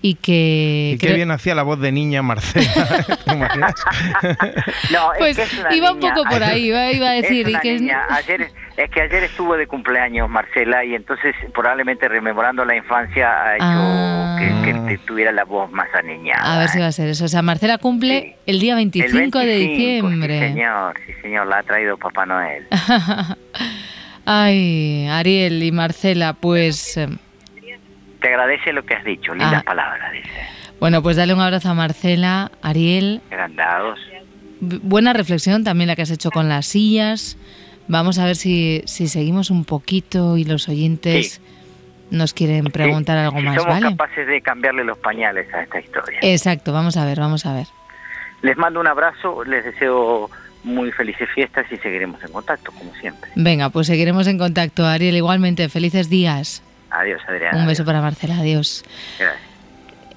[0.00, 0.92] Y que...
[0.94, 3.04] Y qué bien hacía la voz de niña Marcela.
[3.24, 3.74] ¿Te imaginas?
[4.92, 6.14] No, es Pues que es una iba un niña.
[6.14, 7.46] poco por ahí, iba, iba a decir.
[7.46, 8.02] Es y una que es- niña.
[8.10, 13.54] Ayer, es que ayer estuvo de cumpleaños Marcela y entonces probablemente rememorando la infancia ha
[13.56, 14.36] hecho Ah.
[14.38, 16.54] que, que te- tuviera la voz más aniñada.
[16.54, 17.24] A ver si va a ser eso.
[17.24, 18.34] O sea, Marcela cumple Sí.
[18.46, 20.38] el día 25, El de 25, diciembre.
[20.40, 22.68] Sí, señor, sí, señor, la ha traído Papá Noel.
[24.24, 27.08] Ay, Ariel y Marcela, pues eh,
[28.20, 29.64] Te agradece lo que has dicho, lindas Ah.
[29.64, 30.28] palabras, dice.
[30.80, 33.20] bueno, pues dale un abrazo a Marcela, Ariel.
[33.30, 33.98] Agrandados.
[34.60, 37.36] B- Buena reflexión también la que has hecho con las sillas.
[37.86, 41.40] Vamos a ver si, si seguimos un poquito y los oyentes
[42.10, 43.96] nos quieren preguntar Sí, algo si más, somos ¿vale?
[43.96, 46.18] capaces de cambiarle los pañales a esta historia.
[46.22, 47.66] Exacto, vamos a ver, vamos a ver.
[48.42, 50.30] Les mando un abrazo, les deseo
[50.64, 53.30] muy felices fiestas y seguiremos en contacto, como siempre.
[53.36, 55.16] Venga, pues seguiremos en contacto, Ariel.
[55.16, 56.62] Igualmente, felices días.
[56.90, 57.58] Adiós, Adriana.
[57.58, 57.86] Un beso adiós.
[57.86, 58.84] para Marcela, adiós.
[59.18, 59.48] Gracias.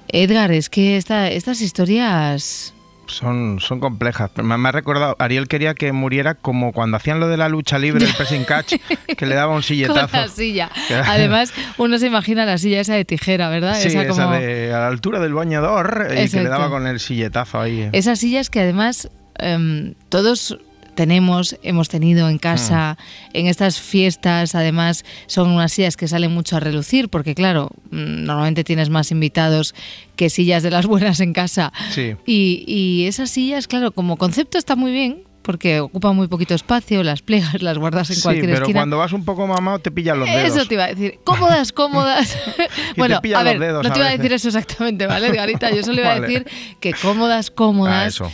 [0.08, 2.74] Edgar, es que esta, estas historias...
[3.06, 4.30] Son, son complejas.
[4.36, 7.78] Me, me ha recordado, Ariel quería que muriera como cuando hacían lo de la lucha
[7.78, 8.74] libre, el pressing catch,
[9.18, 10.16] que le daba un Con silletazo.
[10.16, 10.70] la silla.
[11.06, 13.74] Además, uno se imagina la silla esa de tijera, ¿verdad?
[13.74, 14.36] Sí, esa esa, como...
[14.38, 17.90] de a la altura del bañador y que le daba con el silletazo ahí.
[17.92, 20.58] Esas sillas que además em, todos
[20.94, 23.36] tenemos, hemos tenido en casa, Mm.
[23.38, 28.24] en estas fiestas, además son unas sillas que salen mucho a relucir, porque claro, mm,
[28.24, 29.74] normalmente tienes más invitados
[30.16, 31.72] que sillas de las buenas en casa.
[31.90, 32.14] Sí.
[32.26, 37.02] Y, y esas sillas, claro, como concepto está muy bien, porque ocupan muy poquito espacio,
[37.02, 38.78] las plegas las guardas en Sí, cualquier pero esquina.
[38.80, 40.56] cuando vas un poco mamado te pillan los dedos.
[40.56, 41.18] Eso te iba a decir.
[41.24, 42.36] Cómodas, cómodas.
[42.56, 45.26] te bueno, pillan a los ver, dedos no te iba a decir eso exactamente, ¿vale,
[45.28, 45.70] Edgarita?
[45.74, 46.46] Yo solo iba a decir
[46.78, 47.94] que cómodas, cómodas.
[47.94, 48.32] Ah, eso.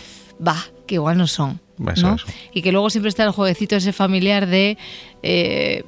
[0.87, 1.61] Que igual no son.
[1.93, 2.17] Eso, ¿no?
[2.17, 2.27] eso.
[2.53, 4.77] Y que luego siempre está el jueguecito ese familiar de
[5.23, 5.85] eh,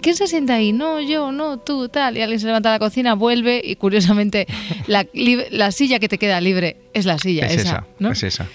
[0.00, 0.72] ¿quién se sienta ahí?
[0.72, 2.16] No, yo, no, tú, tal.
[2.16, 4.46] Y alguien se levanta a la cocina, vuelve y curiosamente
[4.86, 7.60] la, silla que te queda libre es la silla Es esa.
[7.62, 8.12] esa, ¿no?
[8.12, 8.46] es esa.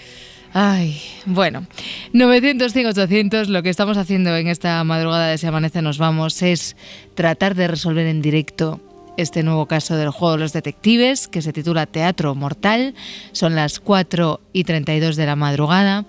[0.54, 1.66] Ay, bueno,
[2.12, 6.76] 900, 800, lo que estamos haciendo en esta madrugada de Se Amanece Nos Vamos es
[7.14, 8.78] tratar de resolver en directo
[9.16, 12.94] este nuevo caso del juego de los detectives que se titula Teatro Mortal.
[13.32, 16.06] Son las 4 y 32 de la madrugada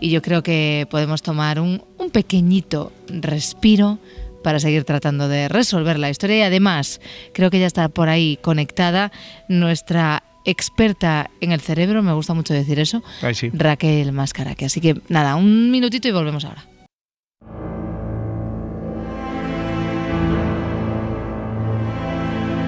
[0.00, 3.98] y yo creo que podemos tomar un, un pequeñito respiro
[4.42, 7.00] para seguir tratando de resolver la historia y además
[7.32, 9.10] creo que ya está por ahí conectada
[9.48, 13.50] nuestra experta en el cerebro, me gusta mucho decir eso, sí.
[13.52, 14.66] Raquel Mascaraque.
[14.66, 16.66] Así que nada, un minutito y volvemos ahora.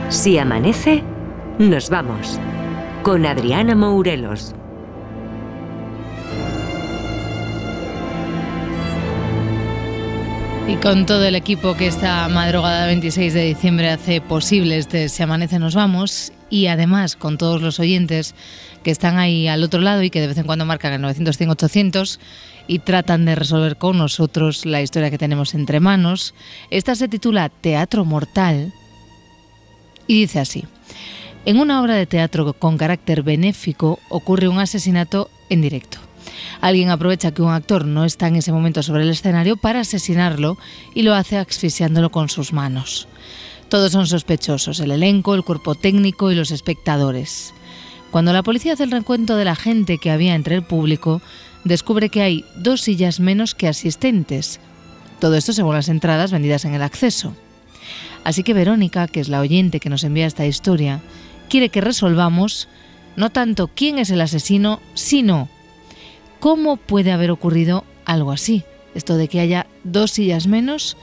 [0.09, 1.03] Si amanece,
[1.59, 2.39] nos vamos.
[3.03, 4.55] Con Adriana Mourelos.
[10.69, 15.25] Y con todo el equipo que esta madrugada 26 de diciembre hace posible este Se
[15.25, 18.37] Amanece Nos Vamos y además con todos los oyentes
[18.85, 21.53] que están ahí al otro lado y que de vez en cuando marcan el 905
[21.53, 22.21] 800
[22.69, 26.33] y tratan de resolver con nosotros la historia que tenemos entre manos.
[26.71, 28.73] Esta se titula Teatro Mortal
[30.07, 30.65] y dice así.
[31.45, 35.99] En una obra de teatro con carácter benéfico ocurre un asesinato en directo.
[36.61, 40.59] Alguien aprovecha que un actor no está en ese momento sobre el escenario para asesinarlo
[40.95, 43.07] y lo hace asfixiándolo con sus manos.
[43.69, 47.53] Todos son sospechosos, el elenco, el cuerpo técnico y los espectadores.
[48.11, 51.21] Cuando la policía hace el recuento de la gente que había entre el público,
[51.65, 54.61] descubre que hay dos sillas menos que asistentes.
[55.21, 57.35] Todo esto según las entradas vendidas en el acceso.
[58.27, 61.01] Así que Verónica, que es la oyente que nos envía esta historia,
[61.49, 62.67] quiere que resolvamos
[63.15, 65.49] no tanto quién es el asesino, sino
[66.41, 68.65] cómo puede haber ocurrido algo así.
[68.97, 70.97] Esto de que haya dos sillas menos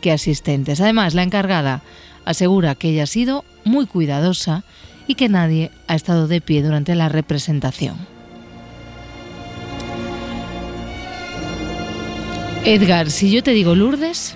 [0.00, 0.80] que asistentes.
[0.80, 1.82] Además, la encargada
[2.24, 4.64] asegura que ella ha sido muy cuidadosa
[5.06, 7.96] y que nadie ha estado de pie durante la representación.
[12.64, 14.34] Edgar, si yo te digo Lourdes,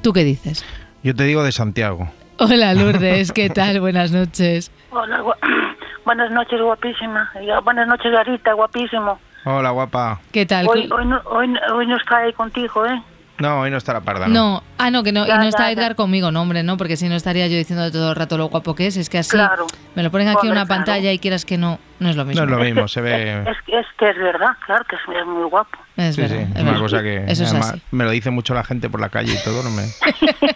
[0.00, 0.64] ¿tú qué dices?
[1.02, 2.08] Yo te digo de Santiago.
[2.38, 3.80] Hola Lourdes, ¿qué tal?
[3.80, 4.70] Buenas noches.
[4.90, 5.22] Hola,
[6.04, 7.30] buenas noches, guapísima.
[7.64, 9.18] Buenas noches, Garita, guapísimo.
[9.44, 10.20] Hola, guapa.
[10.32, 10.66] ¿Qué tal?
[10.68, 13.02] Hoy, hoy, hoy, hoy no está ahí contigo, ¿eh?
[13.38, 14.26] No, hoy no está la parda.
[14.28, 14.34] ¿no?
[14.34, 15.70] No, ah, no, que no, y Ya, no ya, está ya.
[15.72, 18.46] Edgar conmigo, no, hombre, no, porque si no estaría yo diciendo todo el rato lo
[18.48, 19.66] guapo que es, es que así Claro.
[19.94, 20.84] me lo ponen aquí en una claro.
[20.84, 22.44] pantalla y quieras que no, no es lo mismo.
[22.44, 23.42] No es lo mismo, se ve.
[23.42, 25.78] Es, es que es verdad, claro que es, es muy guapo.
[25.96, 26.80] Es Sí, verdad, sí, es una verdad.
[26.80, 27.82] cosa que Eso es además así.
[27.92, 29.84] me lo dice mucho la gente por la calle y todo, no me,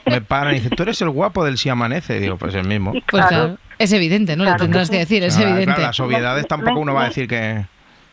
[0.07, 2.17] me paran y dicen, tú eres el guapo del si amanece.
[2.17, 2.93] Y digo, pues el mismo.
[2.95, 4.45] Y Pues claro, claro, es evidente, ¿no?
[4.45, 5.67] Claro Le tendrás que decir, es evidente.
[5.67, 7.65] claro, las obviedades tampoco uno va a decir que,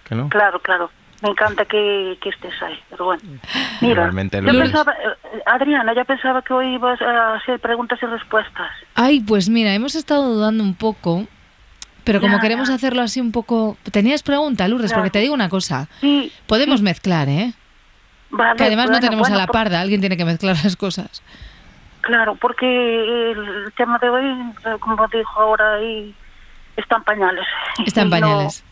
[0.08, 0.30] que no.
[0.30, 0.92] claro, claro.
[1.22, 3.22] Me encanta que, que estés ahí, pero bueno.
[3.82, 8.06] Mira, Igualmente, yo pensaba, eh, Adriana, yo pensaba que hoy ibas a hacer preguntas y
[8.06, 8.72] respuestas.
[8.96, 11.26] Ay, pues mira, hemos estado dudando un poco,
[12.06, 12.76] pero como Ya, queremos ya.
[12.76, 13.78] hacerlo así un poco...
[13.92, 14.92] ¿Tenías pregunta, Lourdes?
[14.92, 15.02] Claro.
[15.04, 17.54] Porque te digo una cosa, Sí, podemos mezclar, ¿eh?
[18.30, 18.56] vale.
[18.58, 20.78] Que además no bueno, tenemos bueno, a la por- parda, alguien tiene que mezclar las
[20.78, 21.22] cosas.
[22.02, 26.16] Claro, porque el tema de hoy, eh, como dijo ahora ahí,
[26.78, 27.46] está en pañales.
[27.86, 28.64] Está en Y no- pañales.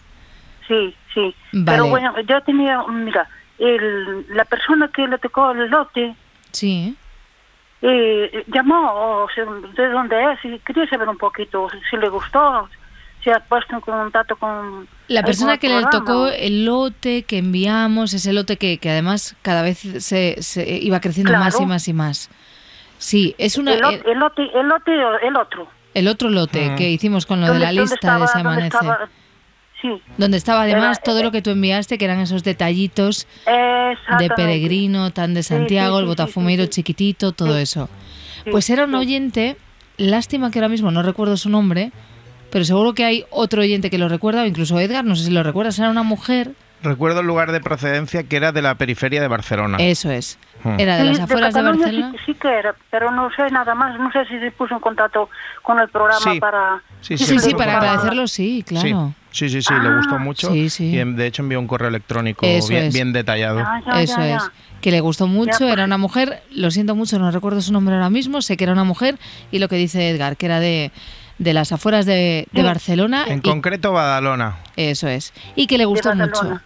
[0.67, 1.35] sí, sí.
[1.53, 1.65] Vale.
[1.65, 3.27] Pero bueno, yo tenía, mira,
[3.59, 6.15] el, la persona que le tocó el lote
[6.51, 6.95] Sí,
[7.81, 12.67] eh, llamó o sea, de dónde es y quería saber un poquito si le gustó,
[13.23, 14.87] si ha puesto en contacto con...
[15.07, 19.61] La persona que le tocó el lote que enviamos, ese lote que, que además cada
[19.61, 21.43] vez se, se iba creciendo Claro.
[21.45, 22.29] más y más y más.
[22.97, 24.91] Sí, es una El, el lote, el lote
[25.27, 25.67] el otro.
[25.93, 26.75] el otro lote Mm.
[26.77, 28.65] que hicimos con lo de ¿Dónde- la lista estaba- de ese amanecer.
[28.73, 29.09] estaba?
[29.81, 33.27] Sí, Donde estaba además Era- todo eh, lo que tú enviaste, que eran esos detallitos
[33.45, 36.73] de peregrino, tan de Sí, sí, Santiago, el sí, sí, botafumeiro sí, sí.
[36.75, 37.61] chiquitito, todo Sí.
[37.61, 37.89] eso.
[38.43, 38.95] Sí, Pues era un sí.
[38.97, 39.57] oyente,
[39.97, 41.91] lástima que ahora mismo no recuerdo su nombre,
[42.51, 45.31] pero seguro que hay otro oyente que lo recuerda, o incluso Edgar, no sé si
[45.31, 46.51] lo recuerdas, era una mujer,
[46.83, 49.77] Recuerdo el lugar de procedencia que era de la periferia de Barcelona.
[49.79, 50.79] eso es, Hmm.
[50.79, 52.11] era de Sí, las afueras de, Cataluña Barcelona.
[52.11, 53.99] Sí, sí que era, pero no sé nada más.
[53.99, 55.27] No sé si se puso en contacto
[55.63, 56.39] con el programa Sí.
[56.39, 56.81] para...
[57.01, 59.11] Sí, Sí, sí, para agradecerlo, sí, claro.
[59.37, 60.51] Sí, sí, sí, le gustó Ah, mucho.
[60.51, 60.85] sí, sí.
[60.85, 62.47] Y de hecho envió un correo electrónico
[62.91, 63.59] bien, detallado.
[63.59, 64.43] Ya, ya, Eso ya, es,
[64.81, 68.09] que le gustó mucho, era una mujer, lo siento mucho, no recuerdo su nombre ahora
[68.09, 69.19] mismo, sé que era una mujer,
[69.51, 70.91] y lo que dice Edgar, que era de,
[71.37, 72.47] de las afueras de.
[72.51, 74.57] Barcelona, En y- concreto, Badalona.
[74.75, 76.59] eso es, y que le gustó mucho.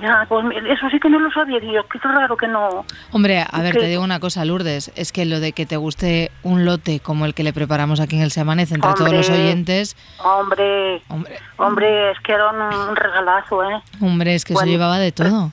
[0.00, 1.86] Ya, pues eso sí que no lo sabía, tío.
[1.88, 2.84] Qué raro que no...
[3.12, 6.30] Hombre, a ver, te digo una cosa, Lourdes, es que lo de que te guste
[6.42, 9.30] un lote como el que le preparamos aquí en el Se Amanece entre todos los
[9.30, 13.82] oyentes, Hombre, hombre, hombre, es que era un, regalazo, ¿eh?
[14.00, 15.52] hombre, es que eso Bueno, llevaba de todo,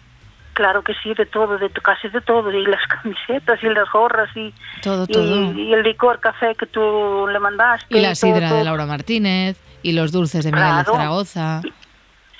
[0.53, 4.29] Claro que sí, de todo, de casi de todo, y las camisetas y las gorras
[4.35, 5.53] y, todo, y, todo.
[5.53, 7.85] y el licor café que tú le mandaste.
[7.89, 8.63] Y la todo, sidra de.
[8.65, 10.93] Laura Martínez, y los dulces de Miguel de Claro.
[10.93, 11.61] Zaragoza.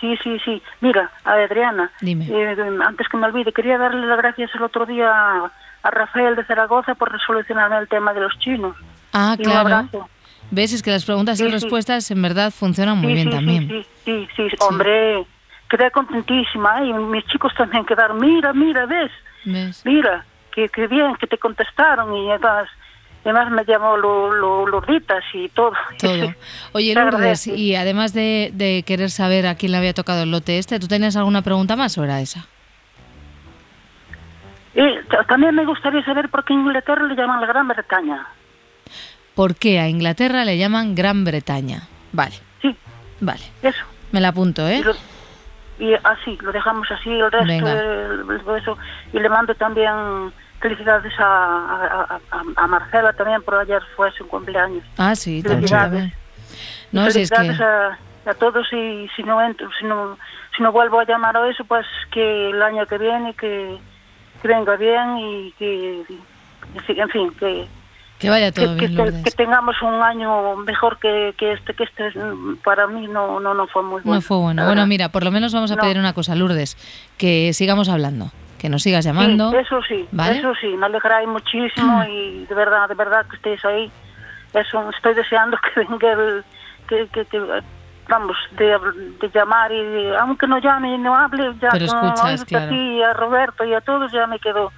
[0.02, 0.62] Sí, sí, sí.
[0.82, 2.26] Mira, Adriana, Dime.
[2.28, 5.52] eh, antes que me olvide, quería darle las gracias el otro día a,
[5.84, 8.76] a Rafael de Zaragoza por resolucionarme el tema de los chinos.
[9.14, 9.60] Ah, Y un claro.
[9.62, 10.10] abrazo.
[10.50, 10.74] ¿Ves?
[10.74, 13.68] Es que las preguntas y Sí, respuestas en verdad funcionan muy sí, bien también.
[13.70, 15.26] Sí, sí, sí, hombre,
[15.70, 16.88] quedé contentísima ¿eh?
[16.88, 19.12] y mis chicos también quedaron, mira, mira, ves,
[19.46, 19.82] ¿Ves?
[19.86, 22.68] mira, que, que bien que te contestaron y además,
[23.24, 25.74] además me llamó lo, lo, Lourditas y todo.
[26.00, 26.34] Todo.
[26.74, 30.58] Oye, Lourdes, y además de, de querer saber a quién le había tocado el lote
[30.58, 32.46] este, ¿tú tenías alguna pregunta más o era esa?
[34.74, 34.82] Y
[35.28, 38.26] también me gustaría saber por qué en Inglaterra le llaman la Gran Bretaña.
[39.36, 41.84] ¿Por qué a Inglaterra le llaman Gran Bretaña?
[42.14, 42.76] Vale, Sí,
[43.20, 43.42] vale.
[43.62, 43.84] eso.
[44.12, 44.80] Me la apunto, ¿eh?
[44.80, 44.96] Y, lo-
[45.80, 48.78] y así, lo dejamos así, el resto, el- el- eso.
[49.14, 54.84] Y le mando también felicidades a, a, a- Marcela también, por ayer fue su cumpleaños.
[54.98, 55.60] Ah, sí, también.
[55.62, 56.14] Felicidades.
[56.92, 57.36] No, si es que...
[57.36, 57.62] felicidades
[58.26, 60.18] a, a todos y si no entro, si no,
[60.56, 63.78] si no vuelvo a llamar a eso, pues que el año que viene, que,
[64.42, 66.04] que venga bien y que,
[66.90, 67.68] en fin, que,
[68.20, 72.14] Que vaya todo que, bien, que- tengamos un año mejor que, que este, que este
[72.64, 74.16] para mí no, no, no fue muy bueno.
[74.16, 74.66] No fue bueno.
[74.66, 75.82] Bueno, mira, por lo menos vamos a No.
[75.82, 76.78] pedir una cosa, Lourdes,
[77.18, 78.32] que sigamos hablando,
[78.62, 79.52] que nos sigas Sí, llamando.
[79.58, 80.38] eso sí, ¿vale?
[80.38, 83.92] eso sí, me alegráis muchísimo y de verdad, de verdad que estéis ahí.
[84.54, 86.44] Eso, estoy deseando que venga el,
[86.88, 87.42] que, que, que,
[88.08, 88.66] vamos, de,
[89.20, 92.66] de llamar y de- aunque no llame y no hable, ya Pero con escuchas, claro.
[92.66, 94.72] a ti y a Roberto y a todos ya me quedo,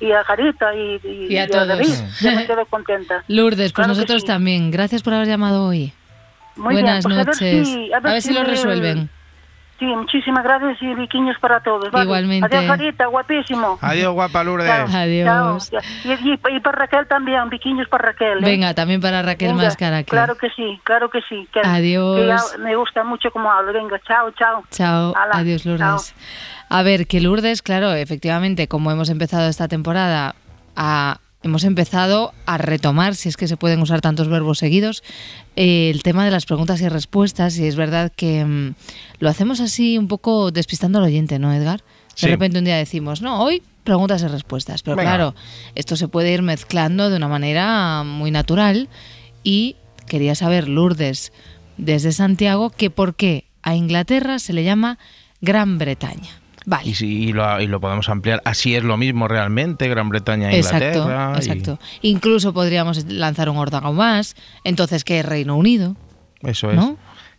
[0.00, 1.68] y a Garita y, y, Y a todos.
[1.68, 3.24] David, ya me quedo contenta.
[3.28, 4.26] Lourdes, pues Claro nosotros sí.
[4.28, 4.70] también.
[4.70, 5.92] Gracias por haber llamado hoy.
[6.56, 7.68] Muy Buenas bien, pues noches.
[7.94, 9.10] A ver si, lo me- resuelven.
[9.78, 11.90] Sí, muchísimas gracias y viquiños para todos.
[11.92, 12.04] ¿vale?
[12.04, 12.56] Igualmente.
[12.56, 13.78] Adiós, Garita, guapísimo.
[13.80, 14.66] Adiós, guapa Lourdes.
[14.68, 15.70] Chao, Adiós.
[15.70, 15.80] chao.
[16.04, 18.38] Y, y- y para Raquel también, viquiños para Raquel.
[18.38, 18.44] ¿eh?
[18.44, 19.98] Venga, también para Raquel Venga, Máscara.
[20.02, 21.46] que- Claro que sí, claro que sí.
[21.52, 22.52] que- Adiós.
[22.52, 23.72] que me gusta mucho como hablo.
[23.72, 24.64] Venga, chao, chao.
[24.70, 26.12] Chao, adiós Lourdes.
[26.68, 30.34] A ver, que Lourdes, claro, efectivamente, como hemos empezado esta temporada
[30.76, 35.02] a hemos empezado a retomar, si es que se pueden usar tantos verbos seguidos,
[35.56, 37.58] eh, el tema de las preguntas y respuestas.
[37.58, 38.74] Y es verdad que mm,
[39.20, 41.80] lo hacemos así un poco despistando al oyente, ¿no, Edgar?
[41.80, 41.84] De
[42.14, 42.26] Sí.
[42.26, 44.82] repente un día decimos, no, hoy preguntas y respuestas.
[44.82, 45.10] Pero Venga.
[45.14, 45.34] claro,
[45.74, 48.88] esto se puede ir mezclando de una manera muy natural.
[49.44, 49.76] Y
[50.06, 51.32] quería saber, Lourdes,
[51.76, 54.98] desde Santiago, que por qué a Inglaterra se le llama
[55.40, 56.37] Gran Bretaña.
[56.70, 56.92] Vale.
[57.00, 58.42] Y, lo, y lo podemos ampliar.
[58.44, 61.32] Así es lo mismo realmente, Gran Bretaña e Exacto, Inglaterra.
[61.34, 61.78] y- exacto.
[62.02, 64.36] Incluso podríamos lanzar un órdago más.
[64.64, 65.96] Entonces, ¿qué es Reino Unido?
[66.42, 66.76] Eso es.
[66.76, 66.98] ¿No?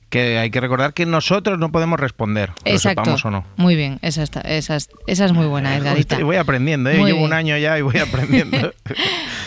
[0.09, 3.03] Que hay que recordar que nosotros no podemos responder, lo Exacto.
[3.03, 3.45] sepamos o no.
[3.57, 6.15] Muy bien, esa, está- esa, es- esa es muy buena, Edgarita.
[6.15, 6.95] Estoy- voy aprendiendo, ¿eh?
[7.05, 8.73] Llevo un año ya y voy aprendiendo.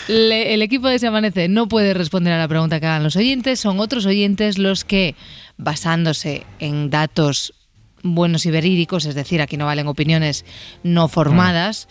[0.07, 3.17] Le- el equipo de Se Amanece no puede responder a la pregunta que hagan los
[3.17, 5.17] oyentes, son otros oyentes los que,
[5.57, 7.55] basándose en datos
[8.03, 10.45] buenos y verídicos, es decir, aquí no valen opiniones
[10.83, 11.89] no formadas,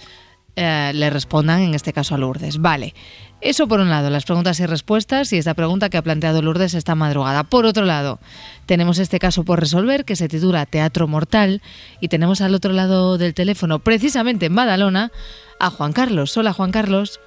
[0.55, 2.59] eh, le respondan en este caso a Lourdes.
[2.59, 2.93] Vale,
[3.39, 6.74] eso por un lado, las preguntas y respuestas y esta pregunta que ha planteado Lourdes
[6.74, 7.43] esta madrugada.
[7.43, 8.20] Por otro lado,
[8.66, 11.62] tenemos este caso por resolver que se titula Teatro Mortal
[12.01, 15.12] y tenemos al otro lado del teléfono, precisamente en Badalona,
[15.59, 16.36] a Juan Carlos.
[16.38, 17.20] Hola Juan Carlos.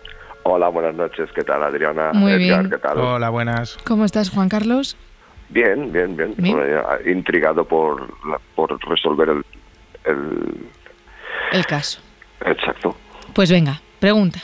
[0.44, 1.30] Hola, buenas noches.
[1.34, 2.10] ¿Qué tal, Adriana?
[2.12, 2.70] Muy Edgar, bien.
[2.70, 2.98] ¿qué tal?
[2.98, 3.78] Hola, buenas.
[3.84, 4.96] ¿Cómo estás, Juan Carlos?
[5.54, 6.34] Bien, bien, bien.
[6.36, 6.58] Bien.
[6.60, 9.44] Eh, Intrigado por, la- por resolver el,
[10.04, 10.66] el...
[11.52, 12.00] El caso.
[12.44, 12.96] Exacto.
[13.32, 14.40] Pues venga, pregunta.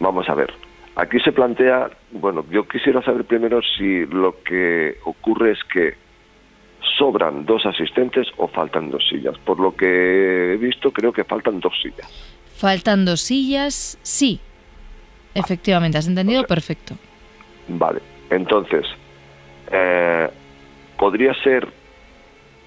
[0.00, 0.52] Vamos a ver.
[0.96, 5.94] Aquí se plantea, bueno, yo quisiera saber primero si lo que ocurre es que
[6.98, 9.36] sobran dos asistentes o faltan dos sillas.
[9.44, 12.08] Por lo que he visto, creo que faltan dos sillas.
[12.56, 14.40] Faltan dos sillas, sí.
[15.34, 16.94] Efectivamente, has entendido perfecto.
[17.68, 18.00] Vale,
[18.30, 18.86] entonces,
[19.74, 20.30] eh,
[20.98, 21.66] podría ser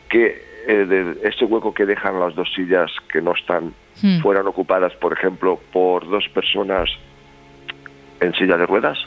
[0.10, 4.20] que eh, de ese hueco que dejan las dos sillas que no están Hmm.
[4.22, 6.88] fueran ocupadas, por ejemplo, por dos personas
[8.20, 9.00] en silla de ruedas.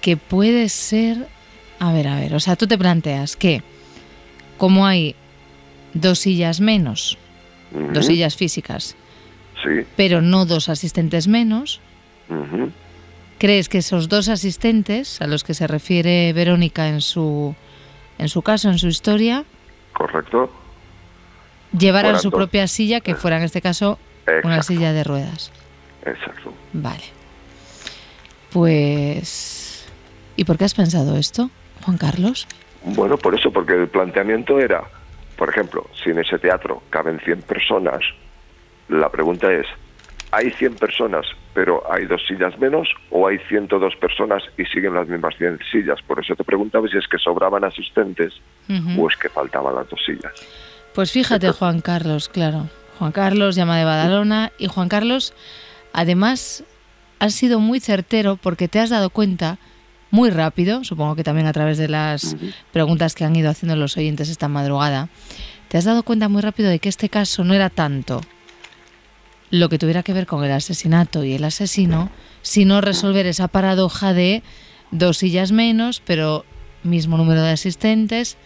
[0.00, 1.26] Que puede ser...
[1.78, 3.60] A ver, a ver, o sea, tú te planteas que
[4.56, 5.16] como hay
[5.92, 7.18] dos sillas menos,
[7.92, 8.96] dos sillas físicas,
[9.62, 9.84] Sí.
[9.96, 11.80] pero no dos asistentes menos.
[13.42, 17.56] ¿Crees que esos dos asistentes a los que se refiere Verónica en su,
[18.16, 19.42] en su caso, en su historia,
[19.94, 20.48] Correcto.
[21.76, 23.98] llevaran su propia silla, que fuera en este caso
[24.44, 25.50] una silla de ruedas?
[26.06, 26.54] Exacto.
[26.72, 27.02] Vale.
[28.52, 29.90] Pues...
[30.36, 31.50] ¿Y por qué has pensado esto,
[31.84, 32.46] Juan Carlos?
[32.84, 34.84] Bueno, por eso, porque el planteamiento era,
[35.36, 38.04] por ejemplo, si en ese teatro caben 100 personas,
[38.88, 39.66] la pregunta es,
[40.32, 45.06] ¿hay 100 personas pero hay dos sillas menos o hay 102 personas y siguen las
[45.06, 46.00] mismas 100 sillas?
[46.06, 48.32] Por eso te preguntaba si es que sobraban asistentes
[48.98, 50.32] o es que faltaban las dos sillas.
[50.94, 52.68] Pues fíjate, Juan Carlos, claro.
[52.98, 55.34] Juan Carlos llama de Badalona y Juan Carlos,
[55.92, 56.64] además,
[57.18, 59.58] has sido muy certero porque te has dado cuenta
[60.10, 62.36] muy rápido, supongo que también a través de las
[62.72, 65.08] preguntas que han ido haciendo los oyentes esta madrugada,
[65.68, 68.20] te has dado cuenta muy rápido de que este caso no era tanto
[69.52, 74.14] lo que tuviera que ver con el asesinato y el asesino, sino resolver esa paradoja
[74.14, 74.42] de
[74.90, 76.46] dos sillas menos, pero
[76.82, 78.38] mismo número de asistentes.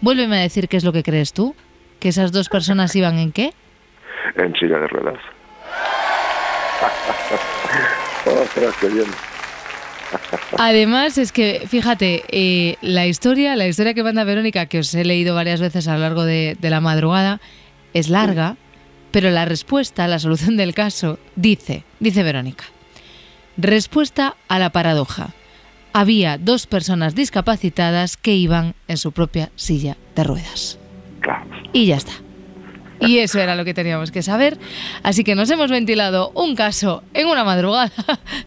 [0.00, 1.56] Vuélveme a decir qué es lo que crees tú,
[1.98, 3.52] que esas dos personas iban en qué?
[4.36, 5.18] En silla de ruedas.
[8.42, 9.06] Ostras, qué bien.
[10.56, 15.04] Además, es que, fíjate, eh, la historia, la historia que manda Verónica, que os he
[15.04, 17.40] leído varias veces a lo largo de, de la madrugada,
[17.92, 18.56] es larga,
[19.14, 22.64] pero la respuesta, la solución del caso, dice, dice Verónica.
[23.56, 25.28] Respuesta a la paradoja.
[25.92, 30.80] Había dos personas discapacitadas que iban en su propia silla de ruedas.
[31.20, 31.46] Claro.
[31.72, 32.14] Y ya está.
[32.98, 34.58] Y eso era lo que teníamos que saber.
[35.04, 37.92] Así que nos hemos ventilado un caso en una madrugada.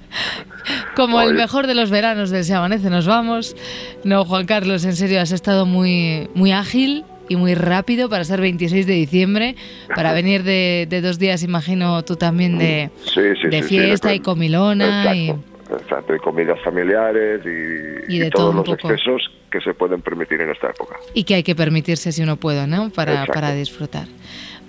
[0.97, 3.55] Como el mejor de los veranos del Se Amanece nos vamos.
[4.03, 8.42] No, Juan Carlos, en serio, has estado muy, muy ágil y muy rápido para ser
[8.42, 9.56] 26 de diciembre,
[9.96, 14.14] para venir de, de dos días, imagino tú también de, Sí, sí, de sí, fiesta
[14.14, 15.16] y comilona.
[15.16, 18.92] Y, Exacto, exacto, y comidas familiares y, Y de y todo todos un los poco.
[18.94, 19.22] excesos
[19.52, 20.96] que se pueden permitir en esta época.
[21.14, 22.90] y que hay que permitirse si uno puede, ¿no?
[22.90, 23.34] Para, Exacto.
[23.34, 24.08] para disfrutar.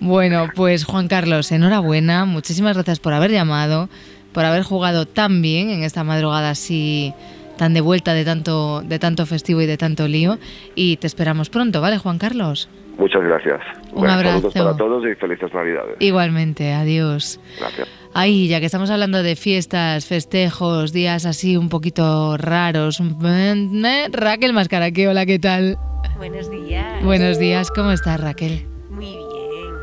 [0.01, 3.89] Bueno, pues Juan Carlos, enhorabuena, muchísimas gracias por haber llamado,
[4.33, 7.13] por haber jugado tan bien en esta madrugada así
[7.59, 10.39] tan de vuelta de tanto, de tanto festivo y de tanto lío.
[10.75, 12.71] Y te esperamos pronto, ¿vale, Juan Carlos?
[12.97, 13.61] Muchas gracias.
[13.93, 14.51] Un Bueno, abrazo.
[14.51, 15.97] Saludos para todos y felices Navidades.
[16.01, 17.39] Igualmente, adiós.
[17.61, 17.87] Gracias.
[18.15, 23.01] Ay, ya que estamos hablando de fiestas, festejos, días así un poquito raros.
[23.01, 25.79] eh, Raquel Mascaraque, hola, ¿qué tal?
[26.17, 27.05] Buenos días.
[27.05, 28.67] Buenos días, ¿cómo estás, Raquel?
[28.91, 29.29] Muy bien.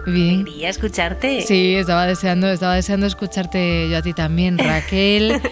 [0.08, 0.42] Bien.
[0.42, 1.42] Alegría escucharte.
[1.44, 5.40] Sí, estaba deseando, estaba deseando escucharte yo a ti también, Raquel.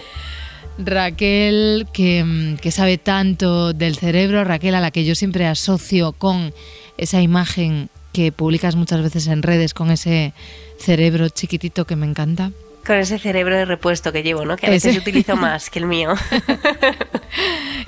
[0.78, 6.12] Raquel, que, mm, que sabe tanto del cerebro, Raquel, a la que yo siempre asocio
[6.12, 6.52] con
[6.98, 10.32] esa imagen que publicas muchas veces en redes, con ese
[10.78, 12.50] cerebro chiquitito que me encanta.
[12.86, 14.56] Con ese cerebro de repuesto que llevo, ¿no?
[14.56, 15.00] Que a veces Ese.
[15.00, 16.14] utilizo más que el mío.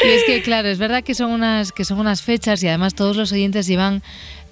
[0.05, 2.95] Y es que, claro, es verdad que son unas, que son unas fechas y además
[2.95, 4.03] todos los oyentes llevan,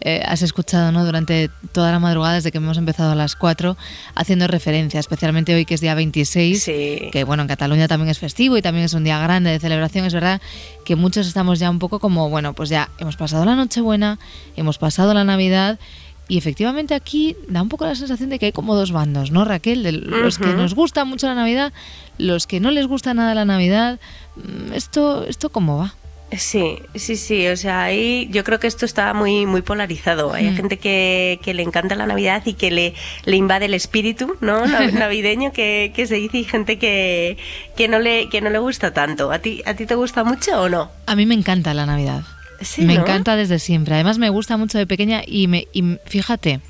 [0.00, 1.04] eh, has escuchado, ¿no?
[1.04, 3.76] Durante toda la madrugada, desde que hemos empezado a las 4,
[4.14, 8.56] haciendo referencia, especialmente hoy que es día 26, que bueno, en Cataluña también es festivo
[8.56, 10.04] y también es un día grande de celebración.
[10.04, 10.40] Es verdad
[10.84, 14.18] que muchos estamos ya un poco como, bueno, pues ya hemos pasado la Nochebuena,
[14.56, 15.78] hemos pasado la Navidad.
[16.26, 19.44] Y efectivamente aquí da un poco la sensación de que hay como dos bandos, ¿no,
[19.44, 19.82] Raquel?
[19.82, 21.72] De los que nos gusta mucho la Navidad,
[22.16, 24.00] los que no les gusta nada la Navidad.
[24.36, 25.94] Mm, ¿Esto, esto cómo va?
[26.32, 27.46] Sí, sí, sí.
[27.48, 30.32] O sea, ahí yo creo que esto está muy, muy polarizado.
[30.32, 30.56] Hay Mm.
[30.56, 32.94] gente que, que le encanta la Navidad y que le,
[33.24, 34.66] le invade el espíritu, ¿no?
[34.66, 37.36] Nav- Navideño que, que se dice y gente que,
[37.76, 39.30] que no le, que no le gusta tanto.
[39.30, 40.90] ¿A ti, ¿A ti te gusta mucho o no?
[41.06, 42.22] A mí me encanta la Navidad.
[42.60, 43.02] Sí, me ¿no?
[43.02, 43.94] encanta desde siempre.
[43.94, 46.60] Además me gusta mucho de pequeña y, me, y fíjate,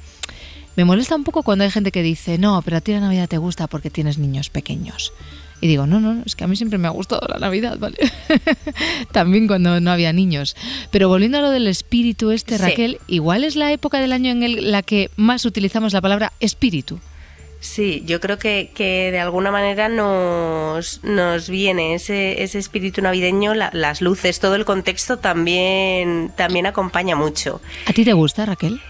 [0.77, 3.29] me molesta un poco cuando hay gente que dice, no, pero a ti la Navidad
[3.29, 5.13] te gusta porque tienes niños pequeños.
[5.65, 7.97] Y digo, no, no, es que a mí siempre me ha gustado la Navidad, ¿vale?
[9.13, 10.57] También cuando no había niños.
[10.91, 12.63] Pero volviendo a lo del espíritu este, Sí.
[12.63, 16.35] Raquel, igual es la época del año en el- la que más utilizamos la palabra
[16.39, 17.01] espíritu.
[17.61, 23.55] Sí, yo creo que, que de alguna manera nos, nos viene ese, ese espíritu navideño,
[23.55, 27.63] la- las luces, todo el contexto también, también acompaña mucho.
[27.87, 28.83] ¿A ti te gusta, Raquel?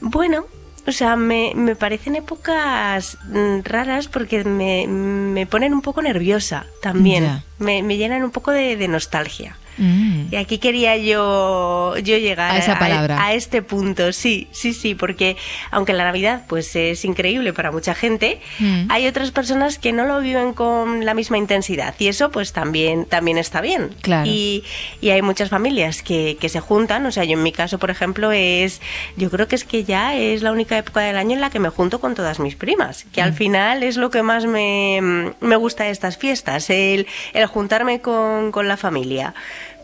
[0.00, 0.46] Bueno,
[0.90, 6.66] o sea, me, me parecen épocas mm, raras porque me, me ponen un poco nerviosa
[6.82, 7.42] también.
[7.58, 9.56] Me, me llenan un poco de, de nostalgia.
[9.80, 10.26] Mm.
[10.32, 13.24] Y aquí quería yo, yo llegar A esa palabra.
[13.24, 15.36] a este punto, sí, sí, sí, porque
[15.70, 18.86] aunque la Navidad pues es increíble para mucha gente, Mm.
[18.90, 23.06] hay otras personas que no lo viven con la misma intensidad y eso pues también,
[23.06, 23.90] también está bien.
[24.02, 24.28] Claro.
[24.30, 24.62] Y,
[25.00, 27.90] y hay muchas familias que, que se juntan, o sea, yo en mi caso, por
[27.90, 28.80] ejemplo, es,
[29.16, 31.58] yo creo que es que ya es la única época del año en la que
[31.58, 33.24] me junto con todas mis primas, que Mm.
[33.24, 38.00] al final es lo que más me, me gusta de estas fiestas, el, el juntarme
[38.00, 39.34] con, con la familia.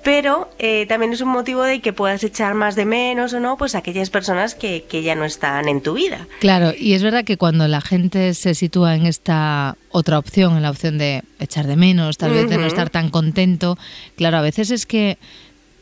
[0.07, 3.57] Pero eh, también es un motivo de que puedas echar más de menos o no,
[3.57, 6.29] pues aquellas personas que, que ya no están en tu vida.
[6.39, 10.63] Claro, y es verdad que cuando la gente se sitúa en esta otra opción, en
[10.63, 13.79] la opción de echar de menos, tal vez de no estar tan contento,
[14.15, 15.19] claro, a veces es que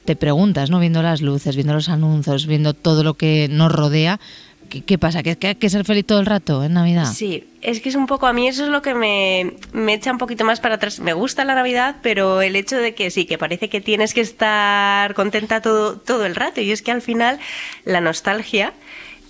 [0.07, 0.81] te preguntas, ¿no?
[0.81, 4.20] Viendo las luces, viendo los anuncios, viendo todo lo que nos rodea,
[4.69, 5.23] ¿qué, pasa?
[5.23, 7.07] ¿Que, que hay que ser feliz todo el rato en Navidad?
[7.12, 9.55] Sí, es que es un poco, a mí eso es lo que me,
[9.93, 11.01] echa un poquito más para atrás.
[11.01, 14.21] Me gusta la Navidad, pero el hecho de que sí, que parece que tienes que
[14.21, 16.61] estar contenta todo, todo el rato.
[16.61, 17.39] Y es que al final
[17.85, 18.73] la nostalgia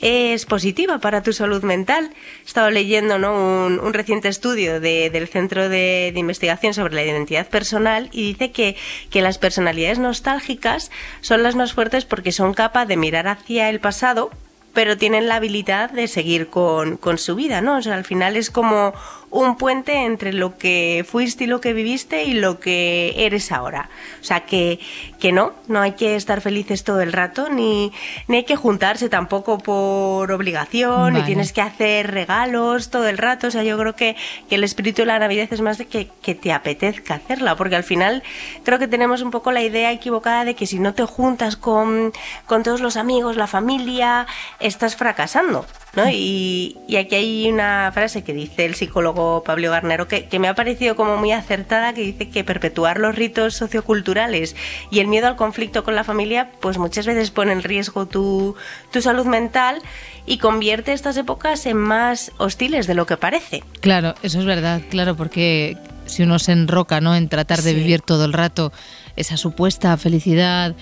[0.01, 2.11] es positiva para tu salud mental.
[2.43, 3.66] He estado leyendo ¿no?
[3.66, 8.51] un, reciente estudio de- del Centro de, de Investigación sobre la Identidad Personal y dice
[8.51, 8.76] que,
[9.11, 13.80] que las personalidades nostálgicas son las más fuertes porque son capaces de mirar hacia el
[13.80, 14.30] pasado
[14.75, 17.79] pero tienen la habilidad de seguir con, con su vida, ¿no?
[17.79, 18.93] O sea, al final es como
[19.35, 23.91] un puente entre lo que fuiste y lo que viviste y lo que eres ahora.
[24.20, 24.78] O sea, que,
[25.18, 27.93] que no, no hay que estar felices todo el rato, ni,
[28.28, 33.49] ni hay que juntarse tampoco por obligación, ni tienes que hacer regalos todo el rato.
[33.49, 34.14] O sea, yo creo que,
[34.49, 37.74] que el espíritu de la Navidad es más de que, que te apetezca hacerla, porque
[37.74, 38.22] al final
[38.62, 42.12] creo que tenemos un poco la idea equivocada de que si no te juntas con,
[42.47, 44.28] con todos los amigos, la familia,
[44.61, 45.66] estás fracasando.
[45.97, 46.09] ¿No?
[46.11, 50.49] Y, y aquí hay una frase que dice el psicólogo Pablo Garnero que, que me
[50.49, 54.57] ha parecido como muy acertada, que dice que perpetuar los ritos socioculturales
[54.90, 58.55] y el miedo al conflicto con la familia, pues muchas veces pone en riesgo tu,
[58.92, 59.80] tu salud mental
[60.26, 63.62] y convierte estas épocas en más hostiles de lo que parece.
[63.80, 65.76] Claro, eso es verdad, claro, porque
[66.07, 67.14] si uno se enroca ¿no?
[67.14, 67.76] en tratar de Sí.
[67.76, 68.72] vivir todo el rato
[69.16, 70.74] esa supuesta felicidad,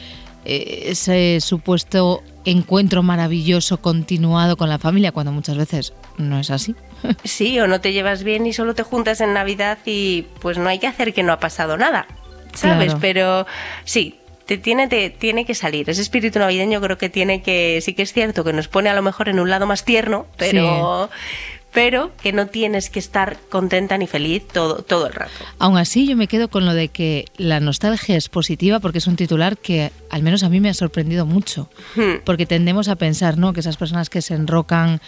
[0.45, 6.75] ese supuesto encuentro maravilloso continuado con la familia, cuando muchas veces no es así.
[7.25, 10.69] Sí, o no te llevas bien y solo te juntas en Navidad y pues no
[10.69, 12.07] hay que hacer que no ha pasado nada,
[12.55, 12.87] ¿sabes?
[12.87, 12.99] Claro.
[13.01, 13.47] Pero
[13.85, 15.89] sí, te tiene, te, tiene que salir.
[15.91, 18.95] Ese espíritu navideño creo que tiene que, sí que es cierto que nos pone a
[18.95, 21.11] lo mejor en un lado más tierno, pero,
[21.73, 25.33] pero que no tienes que estar contenta ni feliz todo, todo el rato.
[25.59, 29.07] Aún así, yo me quedo con lo de que la nostalgia es positiva porque es
[29.07, 31.71] un titular que al menos a mí me ha sorprendido mucho.
[31.97, 32.21] Hmm.
[32.25, 33.53] Porque tendemos a pensar, ¿no?
[33.53, 35.01] Que esas personas que se enrocan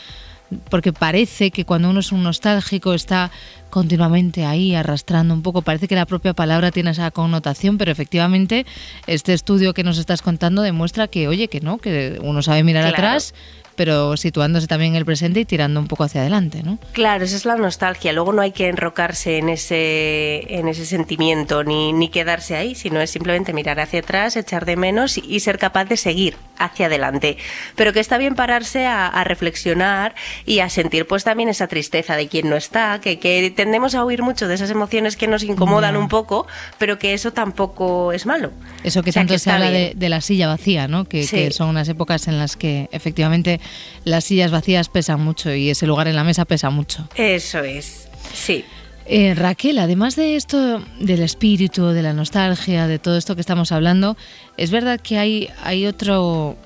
[0.71, 3.31] porque parece que cuando uno es un nostálgico está
[3.71, 5.63] continuamente ahí arrastrando un poco.
[5.63, 8.67] Parece que la propia palabra tiene esa connotación, pero efectivamente
[9.07, 12.83] este estudio que nos estás contando demuestra que, oye, que no, que uno sabe mirar
[12.85, 12.97] Claro.
[12.97, 13.35] atrás,
[13.77, 16.79] pero situándose también en el presente y tirando un poco hacia adelante, ¿no?
[16.93, 18.13] Claro, esa es la nostalgia.
[18.13, 23.01] Luego no hay que enrocarse en ese, en ese sentimiento ni, ni quedarse ahí, sino
[23.01, 26.87] es simplemente mirar hacia atrás, echar de menos y, y ser capaz de seguir hacia
[26.87, 27.37] adelante.
[27.77, 30.15] Pero que está bien pararse a, a reflexionar
[30.47, 34.05] y a sentir pues también esa tristeza de quien no está, que, que tendemos a
[34.05, 36.47] huir mucho de esas emociones que nos incomodan un poco,
[36.79, 38.51] pero que eso tampoco es malo.
[38.83, 41.05] Eso que O sea, tanto que se habla de, la silla vacía, ¿no?
[41.07, 41.37] Que, Sí.
[41.37, 43.61] que son unas épocas en las que efectivamente
[44.05, 47.09] las sillas vacías pesan mucho y ese lugar en la mesa pesa mucho.
[47.17, 48.65] Eso es, sí.
[49.07, 53.71] Eh, Raquel, además de esto del espíritu, de la nostalgia, de todo esto que estamos
[53.71, 54.17] hablando,
[54.57, 56.57] es verdad que hay, hay otro,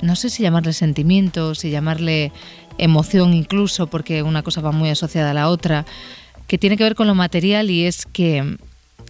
[0.00, 2.30] no sé si llamarle sentimiento, si llamarle
[2.78, 5.84] emoción incluso, porque una cosa va muy asociada a la otra,
[6.46, 8.58] que tiene que ver con lo material y es que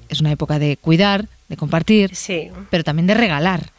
[0.08, 2.48] es una época de cuidar, de compartir, Sí.
[2.70, 3.70] pero también de regalar.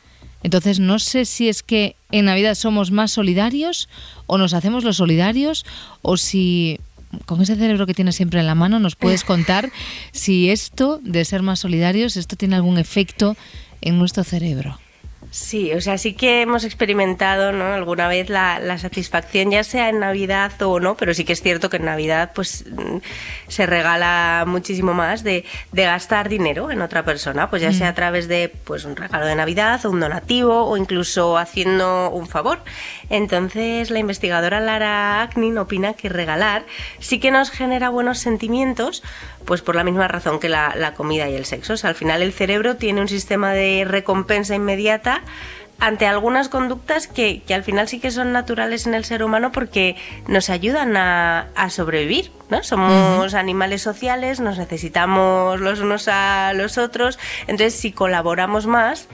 [0.44, 3.90] Entonces, no sé si es que en Navidad somos más solidarios
[4.28, 5.66] o nos hacemos los solidarios
[6.02, 6.80] o si
[7.26, 9.72] con ese cerebro que tienes siempre en la mano nos puedes contar
[10.12, 13.36] si esto de ser más solidarios, esto tiene algún efecto
[13.82, 14.80] en nuestro cerebro.
[15.40, 17.72] Sí, o sea, sí que hemos experimentado ¿no?
[17.72, 21.44] alguna vez la, la satisfacción, ya sea en Navidad o no, pero sí que es
[21.44, 22.98] cierto que en Navidad pues mm,
[23.48, 27.94] se regala muchísimo más de, de gastar dinero en otra persona, pues ya sea a
[27.94, 32.64] través de pues un regalo de Navidad o un donativo o incluso haciendo un favor.
[33.12, 36.66] Entonces la investigadora Lara Aknin opina que regalar
[36.98, 39.04] sí que nos genera buenos sentimientos,
[39.48, 41.74] pues por la misma razón que la, la comida y el sexo.
[41.74, 45.22] O sea, al final el cerebro tiene un sistema de recompensa inmediata
[45.80, 49.52] ante algunas conductas que, que al final sí que son naturales en el ser humano
[49.52, 49.96] porque
[50.28, 52.62] nos ayudan a, a sobrevivir, ¿no?
[52.64, 59.08] Somos animales sociales, nos necesitamos los unos a los otros, entonces si colaboramos más,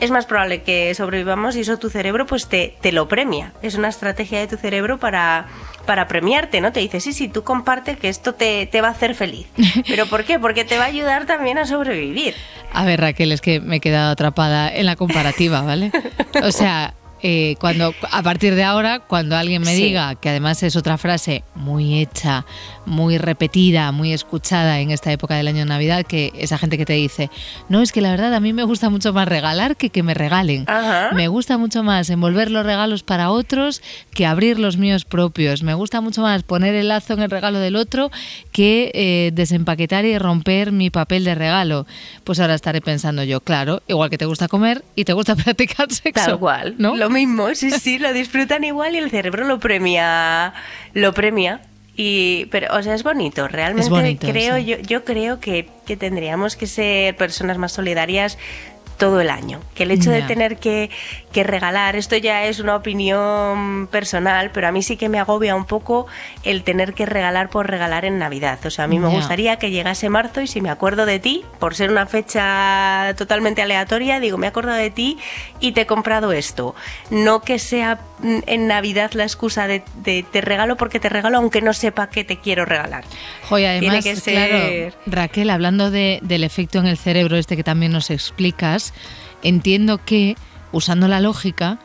[0.00, 3.52] es más probable que sobrevivamos y eso tu cerebro pues te, te lo premia.
[3.62, 5.46] Es una estrategia de tu cerebro para,
[5.86, 6.72] para premiarte, ¿no?
[6.72, 9.46] Te dice, sí, sí, tú comparte que esto te, te va a hacer feliz.
[9.88, 10.38] ¿Pero por qué?
[10.38, 12.34] Porque te va a ayudar también a sobrevivir.
[12.72, 15.90] A ver, Raquel, es que me he quedado atrapada en la comparativa, ¿vale?
[16.42, 19.82] O sea, eh, cuando a partir de ahora, cuando alguien me Sí.
[19.82, 22.46] diga, que además es otra frase muy hecha,
[22.90, 26.84] muy repetida, muy escuchada en esta época del año de Navidad, que esa gente que
[26.84, 27.30] te dice,
[27.68, 30.12] no, es que la verdad a mí me gusta mucho más regalar que que me
[30.12, 30.64] regalen.
[30.66, 31.10] Ajá.
[31.14, 33.82] Me gusta mucho más envolver los regalos para otros
[34.12, 35.62] que abrir los míos propios.
[35.62, 38.10] Me gusta mucho más poner el lazo en el regalo del otro
[38.52, 41.86] que eh, desempaquetar y romper mi papel de regalo.
[42.24, 45.90] Pues ahora estaré pensando yo, claro, igual que te gusta comer y te gusta practicar
[45.92, 46.24] sexo.
[46.24, 46.96] Tal cual, ¿no?
[46.96, 50.52] Lo mismo, sí, sí, lo disfrutan igual y el cerebro lo premia,
[50.94, 51.60] lo premia.
[51.96, 54.64] Y, pero, o sea, es bonito, realmente Es bonito, creo, sí.
[54.64, 58.38] yo, yo creo que, que tendríamos que ser personas más solidarias
[59.00, 59.60] todo el año.
[59.74, 60.90] Que el hecho de tener que,
[61.32, 65.54] que regalar, esto ya es una opinión personal, pero a mí sí que me agobia
[65.54, 66.06] un poco
[66.42, 68.58] el tener que regalar por regalar en Navidad.
[68.66, 71.44] O sea, a mí me gustaría que llegase marzo y si me acuerdo de ti,
[71.58, 75.18] por ser una fecha totalmente aleatoria, digo, me he acordado de ti
[75.60, 76.74] y te he comprado esto.
[77.10, 81.62] No que sea en Navidad la excusa de, de te regalo porque te regalo aunque
[81.62, 83.04] no sepa que te quiero regalar.
[83.48, 87.64] Joy, además, que claro, ser- Raquel, hablando de- del efecto en el cerebro este que
[87.64, 88.92] también nos explicas,
[89.42, 90.36] entiendo que,
[90.72, 91.78] usando la lógica,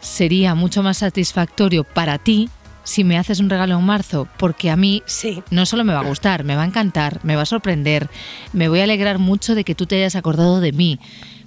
[0.00, 2.48] sería mucho más satisfactorio para ti
[2.82, 5.42] si me haces un regalo en marzo, porque a mí Sí.
[5.50, 8.08] no solo me va a gustar, me va a encantar, me va a sorprender,
[8.52, 10.98] me voy a alegrar mucho de que tú te hayas acordado de mí,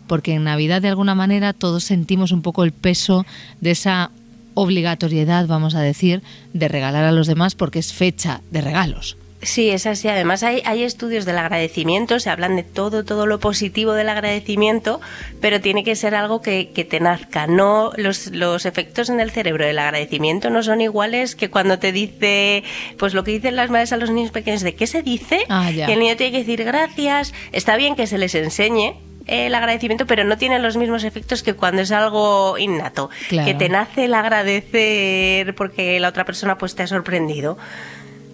[0.08, 3.26] porque en Navidad de alguna manera todos sentimos un poco el peso
[3.62, 4.12] de esa
[4.54, 6.22] obligatoriedad, vamos a decir,
[6.54, 9.18] de regalar a los demás porque es fecha de regalos.
[9.44, 10.08] Sí, es así.
[10.08, 15.02] Además, hay, hay estudios del agradecimiento, se hablan de todo, todo lo positivo del agradecimiento,
[15.42, 17.46] pero tiene que ser algo que, que te nazca.
[17.48, 21.92] No, los, los efectos en el cerebro del agradecimiento no son iguales que cuando te
[21.92, 22.64] dice,
[22.98, 25.70] pues lo que dicen las madres a los niños pequeños, de qué se dice, Ah,
[25.72, 27.34] el niño tiene que decir gracias.
[27.52, 28.96] Está bien que se les enseñe
[29.28, 33.48] el agradecimiento, pero no tiene los mismos efectos que cuando es algo innato, Claro.
[33.48, 37.58] que te nace el agradecer porque la otra persona pues te ha sorprendido.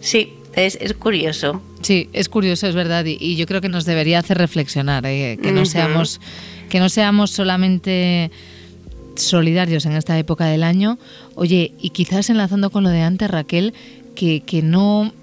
[0.02, 1.62] Sí, es, es curioso.
[1.82, 5.38] Sí, es curioso, es verdad, y, y yo creo que nos debería hacer reflexionar, eh,
[5.42, 6.20] que no seamos,
[6.70, 8.32] que no seamos solamente
[9.16, 10.98] solidarios en esta época del año.
[11.36, 13.74] Oye, y quizás enlazando con lo de antes, Raquel,
[14.16, 15.14] que, que no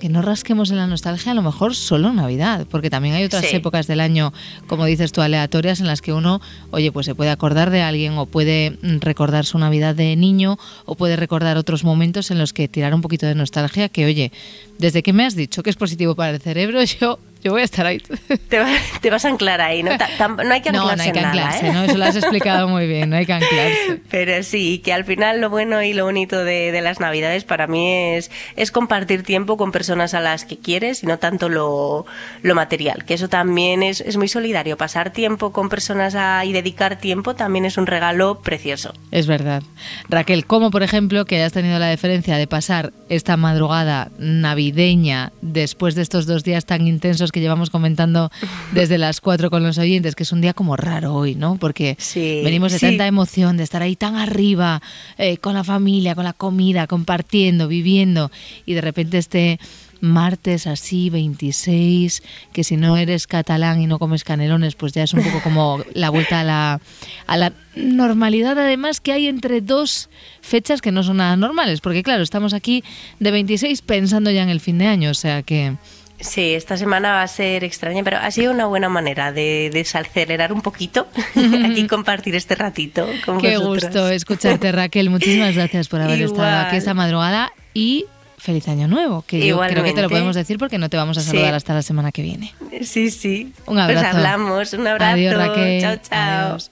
[0.00, 3.44] que no rasquemos en la nostalgia a lo mejor solo Navidad, porque también hay otras
[3.46, 3.54] Sí.
[3.54, 4.32] épocas del año,
[4.66, 6.40] como dices tú, aleatorias en las que uno,
[6.72, 10.96] oye, pues se puede acordar de alguien o puede recordar su Navidad de niño o
[10.96, 14.32] puede recordar otros momentos en los que tirar un poquito de nostalgia, que oye,
[14.78, 17.64] desde que me has dicho que es positivo para el cerebro, yo, yo voy a
[17.64, 18.02] estar ahí.
[18.48, 18.68] Te, va-
[19.00, 19.92] te vas a anclar ahí, ¿no?
[19.92, 21.72] Tam- no hay que No, anclarse no hay que en nada, anclarse, ¿eh?
[21.72, 21.84] ¿no?
[21.84, 24.00] Eso lo has explicado muy bien, no hay que anclarse.
[24.10, 27.66] Pero sí, que al final lo bueno y lo bonito de, de las navidades para
[27.66, 32.06] mí es, es compartir tiempo con personas a las que quieres y no tanto lo,
[32.42, 34.76] lo material, que eso también es, es muy solidario.
[34.76, 38.92] Pasar tiempo con personas a- y dedicar tiempo también es un regalo precioso.
[39.10, 39.62] Es verdad.
[40.08, 45.94] Raquel, ¿cómo por ejemplo que hayas tenido la deferencia de pasar esta madrugada navideña después
[45.94, 48.30] de estos dos días tan intensos que llevamos comentando
[48.72, 51.56] desde las cuatro con los oyentes, que es un día como raro hoy, ¿no?
[51.56, 52.86] Porque Sí, venimos de sí.
[52.86, 54.82] tanta emoción, de estar ahí tan arriba,
[55.18, 58.30] eh, con la familia, con la comida, compartiendo, viviendo,
[58.66, 59.58] y de repente este
[60.02, 62.22] martes así, 26,
[62.54, 65.82] que si no eres catalán y no comes canelones, pues ya es un poco como
[65.92, 66.80] la vuelta a la,
[67.26, 70.08] a la normalidad, además que hay entre dos
[70.40, 72.82] fechas que no son nada normales, porque claro, estamos aquí
[73.18, 75.76] de 26 pensando ya en el fin de año, o sea que...
[76.20, 80.52] Sí, esta semana va a ser extraña, pero ha sido una buena manera de desacelerar
[80.52, 81.08] un poquito
[81.64, 83.84] aquí compartir este ratito con Qué vosotros.
[83.84, 85.08] gusto escucharte, Raquel.
[85.10, 86.66] Muchísimas gracias por haber estado Igual.
[86.66, 88.04] aquí esta madrugada y
[88.36, 90.08] feliz año nuevo, que yo creo que te lo Igualmente.
[90.08, 91.56] podemos decir porque no te vamos a saludar Sí.
[91.56, 92.54] hasta la semana que viene.
[92.82, 93.52] Sí, sí.
[93.66, 94.02] Un abrazo.
[94.02, 95.12] Pues hablamos, un abrazo.
[95.14, 95.80] Adiós, Raquel.
[95.80, 96.46] Chao, chao.
[96.48, 96.70] Adiós.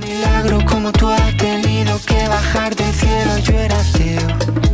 [0.00, 4.71] milagro como tú has tenido que bajar del cielo, yo era ateo.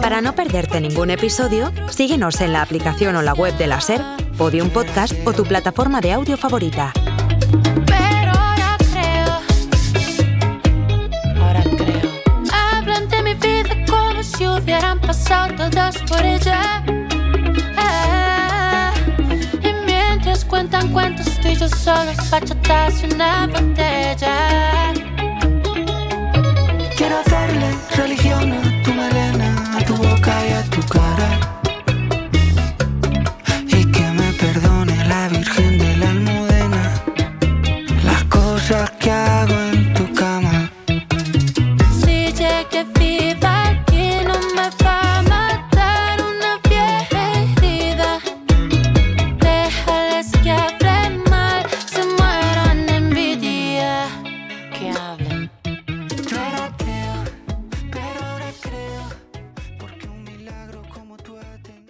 [0.00, 4.00] Para no perderte ningún episodio, síguenos en la aplicación o la web de la SER,
[4.38, 6.92] Podium Podcast o tu plataforma de audio favorita.
[7.86, 9.40] Pero ahora creo,
[11.42, 12.10] ahora creo.
[12.50, 16.82] Hablan de mi vida como si hubieran pasado todas por ella.
[17.76, 18.92] Ah,
[19.62, 24.99] y mientras cuentan cuentos, tú y yo solos, bachatas y una botella.